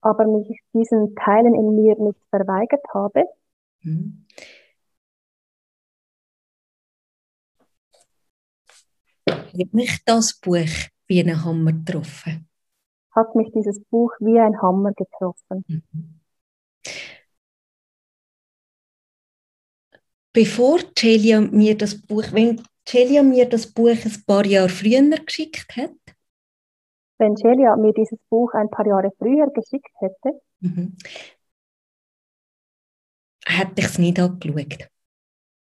[0.02, 3.26] aber mich diesen Teilen in mir nicht verweigert habe,
[3.82, 4.26] mhm.
[9.60, 10.70] Hat mich das Buch
[11.08, 12.48] wie ein Hammer getroffen.
[13.12, 15.66] Hat mich dieses Buch wie ein Hammer getroffen.
[15.68, 16.20] Mhm.
[20.32, 25.76] Bevor Celia mir das Buch, wenn Celia mir das Buch ein paar Jahre früher geschickt
[25.76, 25.96] hat,
[27.18, 30.96] wenn Celia mir dieses Buch ein paar Jahre früher geschickt hätte, mhm.
[33.46, 34.88] hätte ich es nicht angeschaut.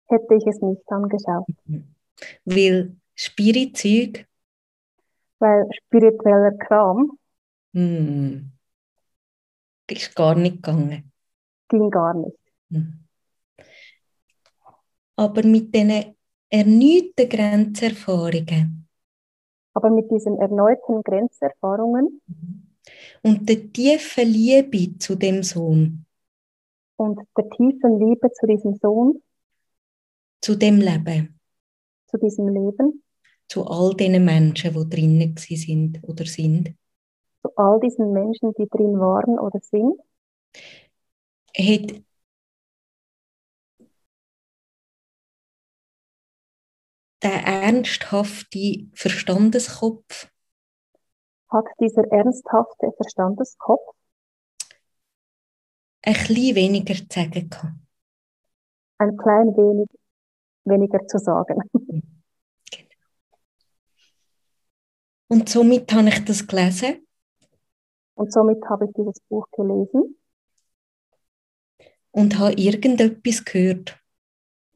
[0.07, 1.47] Hätte ich es nicht angeschaut.
[1.65, 1.95] Mhm.
[2.45, 4.25] Weil Spiritzeug.
[5.39, 7.19] Weil spiritueller Kram.
[7.73, 8.51] Hm.
[9.91, 11.11] Ist gar nicht gegangen.
[11.67, 12.37] Ging gar nicht.
[12.71, 13.05] Hm.
[15.17, 16.13] Aber mit diesen
[16.49, 18.87] erneuten Grenzerfahrungen.
[19.73, 22.21] Aber mit diesen erneuten Grenzerfahrungen.
[23.21, 26.05] Und der tiefen Liebe zu dem Sohn.
[26.95, 29.21] Und der tiefen Liebe zu diesem Sohn.
[30.39, 31.37] Zu dem Leben.
[32.07, 33.03] Zu diesem Leben
[33.49, 36.75] zu all den Menschen, die drinnen sind oder sind.
[37.41, 39.99] Zu all diesen Menschen, die drin waren oder sind.
[41.57, 42.01] Hat
[47.21, 50.29] der ernsthafte Verstandeskopf
[51.49, 53.95] hat dieser ernsthafte Verstandeskopf
[56.03, 57.75] ein bisschen weniger zu sagen gehabt.
[58.99, 59.89] Ein klein wenig
[60.65, 61.61] weniger zu sagen.
[65.31, 67.07] Und somit habe ich das gelesen.
[68.15, 70.17] Und somit habe ich dieses Buch gelesen.
[72.09, 73.99] Und habe irgendetwas gehört.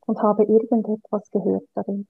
[0.06, 2.08] Und habe irgendetwas gehört darin.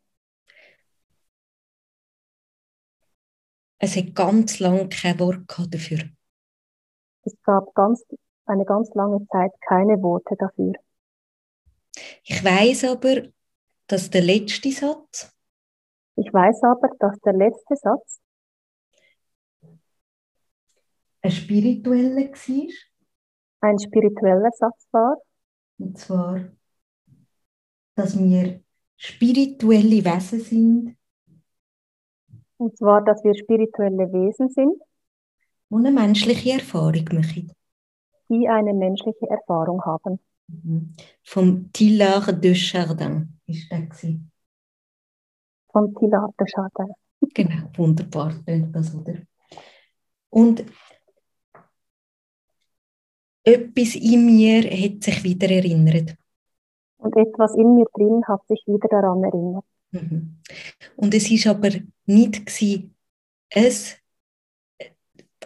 [3.79, 5.99] Es hat ganz lange kein Wort dafür.
[7.23, 8.03] Es gab ganz,
[8.45, 10.73] eine ganz lange Zeit keine Worte dafür.
[12.25, 13.29] Ich weiß aber,
[13.87, 15.33] dass der letzte Satz.
[16.17, 18.19] Ich weiß aber, dass der letzte Satz
[21.23, 22.67] ein spiritueller war.
[23.61, 25.17] Ein spiritueller Satz war.
[25.79, 26.41] Und zwar,
[27.95, 28.61] dass wir
[28.97, 30.97] spirituelle Wesen sind.
[32.57, 34.81] Und zwar, dass wir spirituelle Wesen sind.
[35.69, 37.51] Die eine menschliche Erfahrung machen.
[38.29, 40.19] Die eine menschliche Erfahrung haben.
[40.47, 40.93] Mhm.
[41.23, 43.87] Vom Tillard de Chardin ist der
[45.71, 46.93] Von Tillard de Chardin.
[47.33, 49.15] Genau, wunderbar, das, oder?
[50.29, 50.65] Und
[53.43, 56.15] etwas in mir hat sich wieder erinnert.
[56.97, 59.65] Und etwas in mir drin hat sich wieder daran erinnert.
[59.91, 60.37] Mhm.
[60.95, 61.69] Und es ist aber
[62.05, 62.95] nicht gewesen,
[63.49, 63.97] es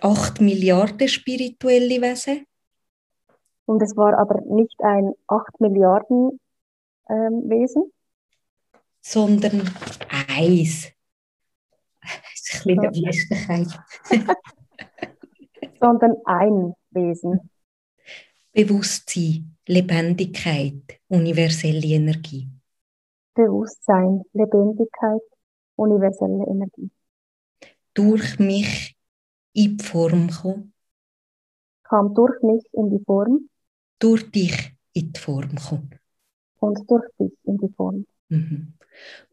[0.02, 2.46] 8 Milliarden spirituelle Wesen.
[3.66, 6.40] Und es war aber nicht ein 8 Milliarden
[7.10, 7.92] ähm, Wesen.
[9.02, 9.70] Sondern
[10.30, 10.92] eins.
[12.02, 13.74] Das ist ein bisschen
[15.82, 17.50] Sondern ein Wesen.
[18.58, 22.50] Bewusstsein, Lebendigkeit, universelle Energie.
[23.36, 25.22] Bewusstsein, Lebendigkeit,
[25.76, 26.90] universelle Energie.
[27.94, 28.98] Durch mich
[29.54, 30.74] in die Form kommen.
[31.84, 33.48] Kam durch mich in die Form
[34.00, 35.92] Durch dich in die Form kommen.
[36.60, 38.08] und durch dich in die Form.
[38.30, 38.74] Mhm.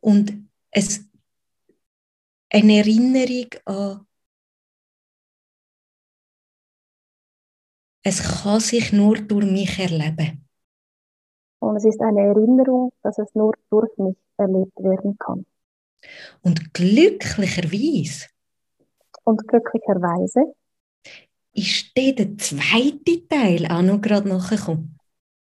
[0.02, 0.34] Und
[0.70, 1.08] es,
[2.50, 4.06] eine Erinnerung an,
[8.04, 10.46] es kann sich nur durch mich erleben.
[11.58, 15.46] Und es ist eine Erinnerung, dass es nur durch mich erlebt werden kann.
[16.42, 18.26] Und glücklicherweise
[19.24, 20.54] Und glücklicherweise
[21.54, 24.98] ist der, der zweite Teil auch noch gerade nachgekommen.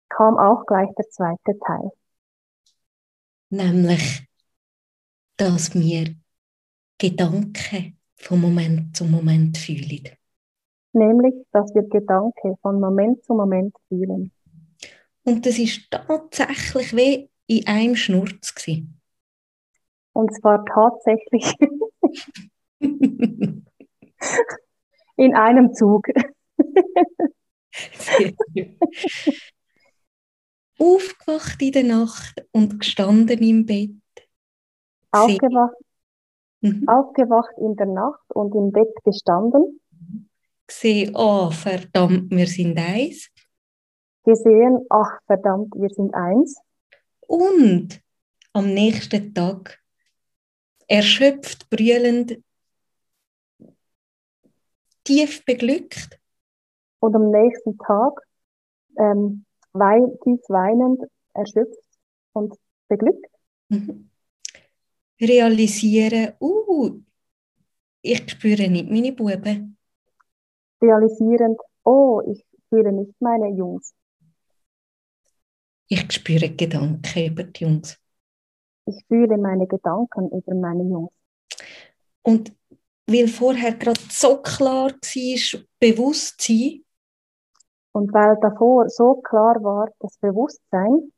[0.09, 1.91] kam auch gleich der zweite Teil.
[3.49, 4.27] Nämlich,
[5.37, 6.15] dass wir
[6.99, 10.09] Gedanken von Moment zu Moment fühlen.
[10.93, 14.31] Nämlich, dass wir Gedanken von Moment zu Moment fühlen.
[15.23, 18.53] Und das ist tatsächlich wie in einem Schnurz.
[18.55, 18.99] gewesen.
[20.13, 21.55] Und zwar tatsächlich
[25.15, 26.07] in einem Zug.
[30.77, 33.91] Aufgewacht in der Nacht und gestanden im Bett.
[35.11, 35.75] Aufgewacht,
[36.61, 36.87] Mhm.
[36.87, 39.80] aufgewacht in der Nacht und im Bett gestanden,
[40.71, 43.29] Gesehen, oh verdammt, wir sind eins.
[44.23, 46.57] gesehen, ach verdammt, wir sind eins.
[47.27, 48.01] Und
[48.53, 49.79] am nächsten Tag
[50.87, 52.41] erschöpft, brüllend,
[55.03, 56.19] tief beglückt.
[56.99, 58.21] Und am nächsten Tag
[58.97, 61.01] ähm, wei tief weinend,
[61.33, 61.79] erschöpft
[62.33, 62.55] und
[62.87, 63.25] beglückt.
[63.69, 64.09] Mhm.
[65.19, 66.99] Realisieren, uh,
[68.01, 69.77] ich spüre nicht meine Buben.
[70.81, 73.93] Realisierend, oh, ich fühle nicht meine Jungs.
[75.87, 77.99] Ich spüre Gedanken über die Jungs.
[78.85, 81.11] Ich fühle meine Gedanken über meine Jungs.
[82.23, 82.53] Und
[83.07, 86.83] weil vorher gerade so klar war, Bewusstsein,
[87.93, 91.11] Und weil davor so klar war, das Bewusstsein,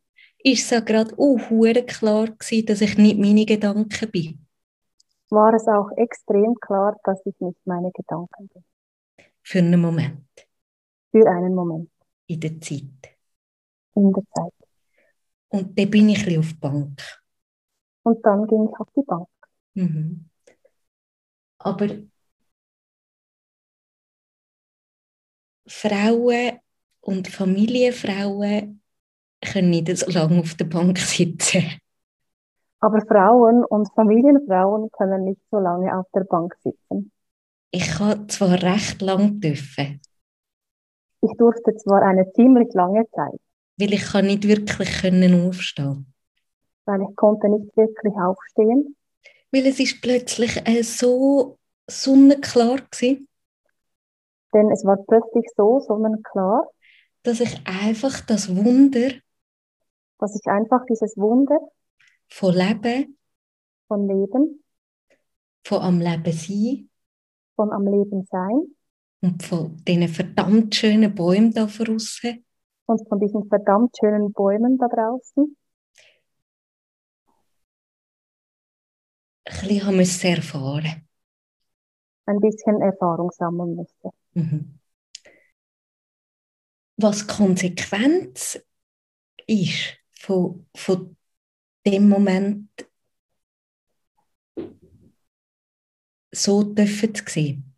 [0.44, 4.48] ist es auch gerade hure klar gewesen, dass ich nicht meine Gedanken bin.
[5.30, 8.64] war es auch extrem klar, dass ich nicht meine Gedanken bin.
[9.44, 10.28] Für einen Moment
[11.12, 11.90] Für einen Moment
[12.28, 13.18] in der Zeit.
[13.96, 14.54] in der Zeit.
[15.50, 17.02] Und dann bin ich auf die Bank.
[18.04, 19.28] Und dann ging ich auf die Bank.
[19.76, 20.30] Mhm.
[21.60, 21.88] Aber
[25.68, 26.60] Frauen
[27.00, 28.90] und Familienfrauen
[29.42, 31.80] können nicht so lange auf der Bank sitzen.
[32.82, 37.13] Aber Frauen und Familienfrauen können nicht so lange auf der Bank sitzen.
[37.76, 40.00] Ich habe zwar recht lang dürfen,
[41.22, 43.40] Ich durfte zwar eine ziemlich lange Zeit,
[43.78, 46.06] weil ich kann nicht wirklich können aufstehen.
[46.86, 48.96] Weil ich konnte nicht wirklich aufstehen,
[49.52, 51.58] Weil es ist plötzlich äh, so
[51.90, 53.28] sonnenklar gewesen,
[54.54, 56.68] denn es war plötzlich so sonnenklar,
[57.24, 59.14] dass ich einfach das Wunder
[60.20, 61.60] dass ich einfach dieses Wunder
[62.30, 63.18] von Leben,
[63.88, 64.64] von Leben,
[65.66, 66.90] von am Leben sein
[67.56, 68.76] von am Leben sein
[69.22, 72.46] und von diesen verdammt schönen Bäumen da draussen
[72.86, 75.56] und von diesen verdammt schönen Bäumen da draußen
[79.46, 81.08] ein bisschen haben erfahren.
[82.26, 84.10] ein bisschen Erfahrung sammeln musste.
[84.34, 84.80] Mhm.
[86.98, 88.64] Was Konsequenz
[89.48, 91.18] ist von, von
[91.86, 92.70] dem Moment,
[96.34, 97.74] so dürfen sehen.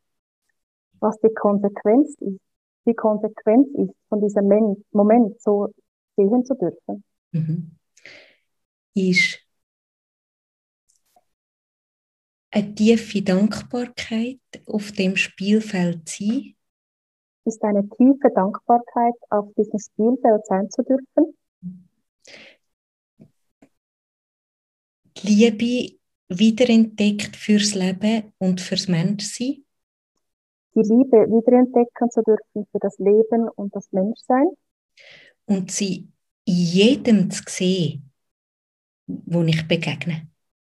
[1.00, 2.40] Was die Konsequenz ist,
[2.88, 5.70] die Konsequenz ist, von diesem Men Moment so
[6.16, 7.04] sehen zu dürfen,
[7.36, 7.72] Mhm.
[8.94, 9.40] Ist
[12.52, 16.56] eine tiefe Dankbarkeit auf dem Spielfeld sein,
[17.44, 21.38] ist eine tiefe Dankbarkeit, auf diesem Spielfeld sein zu dürfen,
[25.18, 26.00] die Liebe
[26.30, 29.64] wiederentdeckt fürs Leben und fürs Menschsein
[30.76, 34.48] die Liebe wiederentdecken zu dürfen für das Leben und das Menschsein
[35.46, 36.08] und sie
[36.46, 38.12] in jedem zu sehen,
[39.08, 40.28] wo ich begegne.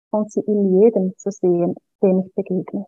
[0.10, 2.86] und sie in jedem zu sehen, dem ich begegne.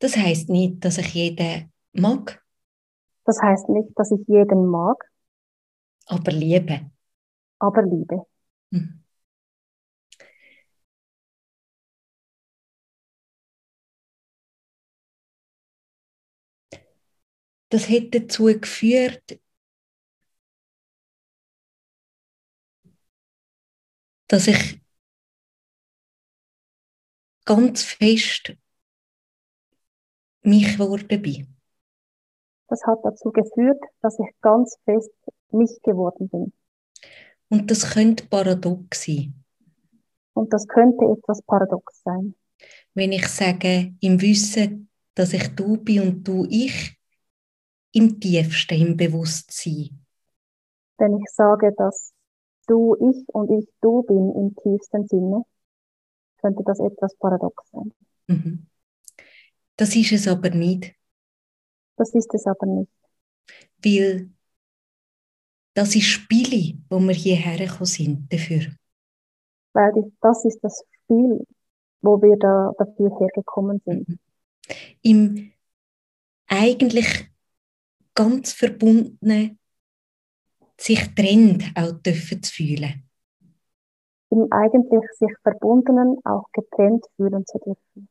[0.00, 2.42] Das heißt nicht, dass ich jeden mag,
[3.24, 5.10] Das heißt nicht, dass ich jeden mag,
[6.06, 6.90] aber liebe.
[7.58, 8.26] aber liebe.
[8.70, 8.99] Mhm.
[17.70, 19.40] Das hat dazu geführt,
[24.26, 24.80] dass ich
[27.44, 28.54] ganz fest
[30.42, 31.56] mich geworden bin.
[32.68, 35.10] Das hat dazu geführt, dass ich ganz fest
[35.50, 36.52] mich geworden bin.
[37.48, 39.44] Und das könnte paradox sein.
[40.34, 42.34] Und das könnte etwas paradox sein.
[42.94, 46.99] Wenn ich sage, im Wissen, dass ich du bin und du ich,
[47.92, 50.04] im tiefsten, im Bewusstsein.
[50.98, 52.12] Wenn ich sage, dass
[52.66, 55.44] du ich und ich du bin im tiefsten Sinne,
[56.40, 57.92] könnte das etwas paradox sein.
[58.28, 58.66] Mhm.
[59.76, 60.94] Das ist es aber nicht.
[61.96, 62.92] Das ist es aber nicht.
[63.82, 64.30] Weil
[65.74, 68.72] das ist Spiele, wo wir hierher gekommen sind dafür.
[69.72, 71.46] Weil das ist das Spiel,
[72.02, 74.08] wo wir da dafür hergekommen sind.
[74.08, 74.18] Mhm.
[75.02, 75.52] Im
[76.46, 77.30] eigentlich
[78.14, 79.56] ganz verbundene
[80.78, 83.06] sich trennt auch dürfen zu fühlen.
[84.30, 88.08] Im eigentlich sich verbundenen auch getrennt fühlen zu dürfen.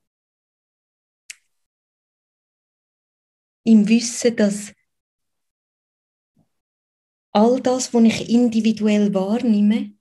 [3.63, 4.73] Im Wissen, dass
[7.31, 9.93] all das, was ich individuell wahrnehme,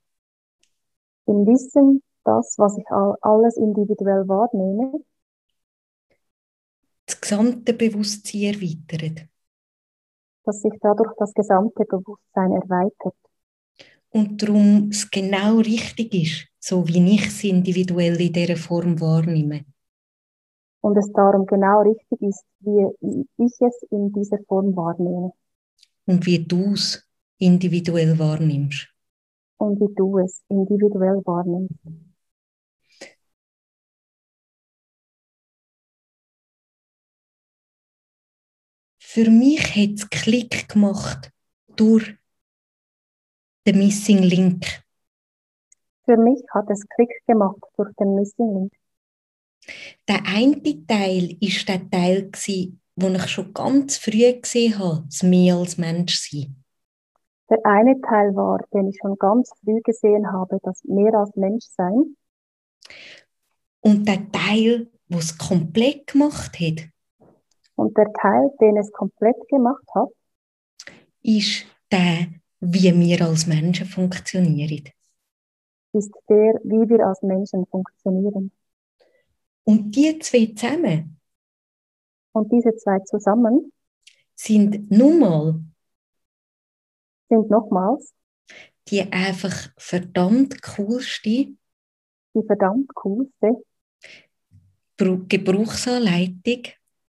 [1.25, 5.03] im Wissen, das, was ich alles individuell wahrnehme,
[7.05, 9.28] das gesamte Bewusstsein erweitert.
[10.49, 13.13] Dass sich dadurch das gesamte Bewusstsein erweitert.
[14.09, 19.65] Und darum es genau richtig ist, so wie ich es individuell in dieser Form wahrnehme.
[20.81, 22.87] Und es darum genau richtig ist, wie
[23.37, 25.33] ich es in dieser Form wahrnehme.
[26.07, 27.05] Und wie du es
[27.37, 28.87] individuell wahrnimmst.
[29.57, 31.75] Und wie du es individuell wahrnimmst.
[39.11, 41.31] Für mich hat es Klick gemacht
[41.75, 42.15] durch
[43.65, 44.83] den Missing Link.
[46.05, 48.73] Für mich hat es Klick gemacht durch den Missing Link.
[50.07, 55.55] Der eine Teil ist der Teil, den ich schon ganz früh gesehen habe, das Mehr
[55.55, 56.63] als Mensch sein.
[57.49, 61.65] Der eine Teil war, den ich schon ganz früh gesehen habe, das Mehr als Mensch
[61.65, 62.15] sein.
[63.79, 66.89] Und der Teil, wo es komplett gemacht hat,
[67.79, 70.09] und der Teil, den es komplett gemacht hat,
[71.21, 72.27] ist der,
[72.59, 74.89] wie wir als Menschen funktionieren.
[75.93, 78.51] Ist der, wie wir als Menschen funktionieren.
[79.63, 81.19] Und die zwei zusammen.
[82.33, 83.71] Und diese zwei zusammen
[84.35, 85.59] sind nun mal
[87.29, 88.13] sind nochmals
[88.87, 91.29] die einfach verdammt coolste,
[92.33, 93.63] die verdammt coolste
[94.97, 96.63] Gebrauchsanleitung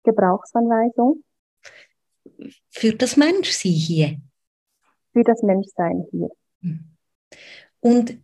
[0.03, 1.23] Gebrauchsanweisung
[2.69, 4.21] für das Menschsein hier.
[5.13, 6.29] Für das Menschsein hier.
[7.79, 8.17] Und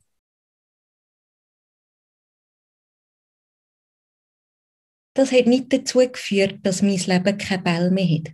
[5.13, 8.33] das hat nicht dazu geführt, dass mein Leben keine Bälle mehr hat.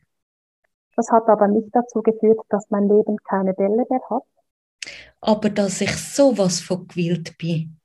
[0.96, 4.24] Das hat aber nicht dazu geführt, dass mein Leben keine Bälle mehr hat.
[5.22, 7.80] Aber dass ich sowas von gewillt bin.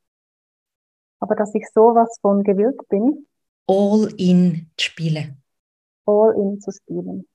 [1.20, 3.26] Aber dass ich sowas von gewillt bin.
[3.66, 5.42] All in zu spielen.
[6.08, 7.28] All-in zu spielen.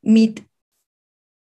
[0.00, 0.42] Mit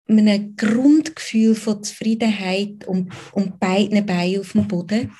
[0.08, 5.14] einem Grundgefühl von Zufriedenheit und, und beiden Beinen auf dem Boden.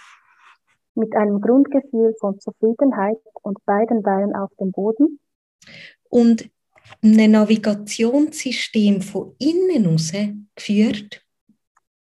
[0.96, 5.20] Mit einem Grundgefühl von Zufriedenheit und beiden Beinen auf dem Boden.
[6.10, 6.50] Und
[7.02, 10.12] ein Navigationssystem von innen aus
[10.56, 11.24] geführt.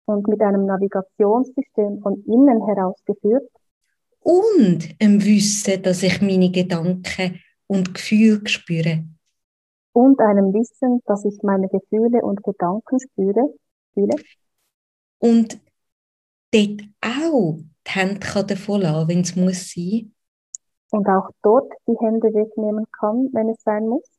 [0.06, 3.48] Und mit einem Navigationssystem von innen heraus geführt.
[4.22, 9.06] Und im Wissen, dass ich meine Gedanken und Gefühl spüre.
[9.94, 13.54] Und einem Wissen, dass ich meine Gefühle und Gedanken spüre,
[13.94, 14.16] fühle.
[15.20, 15.60] Und
[16.52, 20.14] dort auch die Hände davon lassen, wenn es muss sein.
[20.92, 24.10] Und auch dort die Hände wegnehmen kann, wenn es sein muss.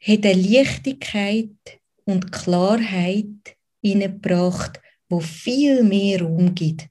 [0.00, 6.88] Hat eine Leichtigkeit und Klarheit hineingebracht, wo viel mehr Raum gibt.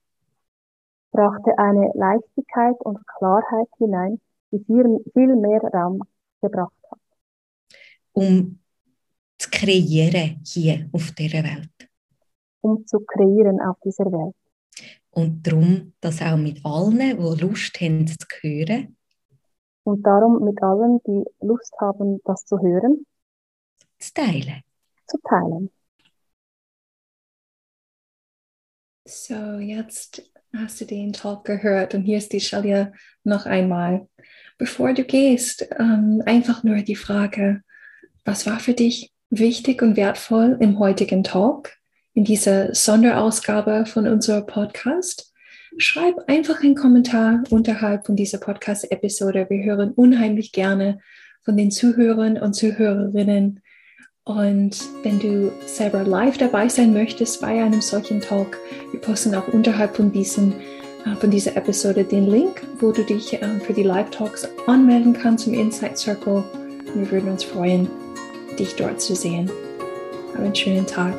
[1.11, 4.19] Brachte eine Leichtigkeit und Klarheit hinein,
[4.51, 6.01] die viel, viel mehr Raum
[6.41, 6.99] gebracht hat.
[8.13, 8.59] Um
[9.37, 11.89] zu kreieren hier auf dieser Welt.
[12.61, 14.35] Um zu kreieren auf dieser Welt.
[15.11, 18.97] Und darum, dass auch mit allen, die Lust haben, zu hören.
[19.83, 23.05] Und darum mit allen, die Lust haben, das zu hören.
[23.99, 24.61] Zu teilen.
[25.07, 25.71] Zu teilen.
[29.05, 30.29] So, jetzt
[30.59, 32.91] hast du den Talk gehört und hier ist die Shalia
[33.23, 34.07] noch einmal.
[34.57, 37.61] Bevor du gehst, ähm, einfach nur die Frage,
[38.25, 41.73] was war für dich wichtig und wertvoll im heutigen Talk,
[42.13, 45.33] in dieser Sonderausgabe von unserem Podcast?
[45.77, 49.47] schreib einfach einen Kommentar unterhalb von dieser Podcast-Episode.
[49.49, 50.99] Wir hören unheimlich gerne
[51.43, 53.61] von den Zuhörern und Zuhörerinnen.
[54.27, 58.57] Und wenn du selber live dabei sein möchtest bei einem solchen Talk,
[58.91, 60.51] wir posten auch unterhalb von, diesem,
[61.05, 65.47] äh, von dieser Episode den Link, wo du dich äh, für die Live-Talks anmelden kannst
[65.47, 66.43] im Insight Circle.
[66.93, 67.87] Wir würden uns freuen,
[68.59, 69.49] dich dort zu sehen.
[70.33, 71.15] Have einen schönen Tag.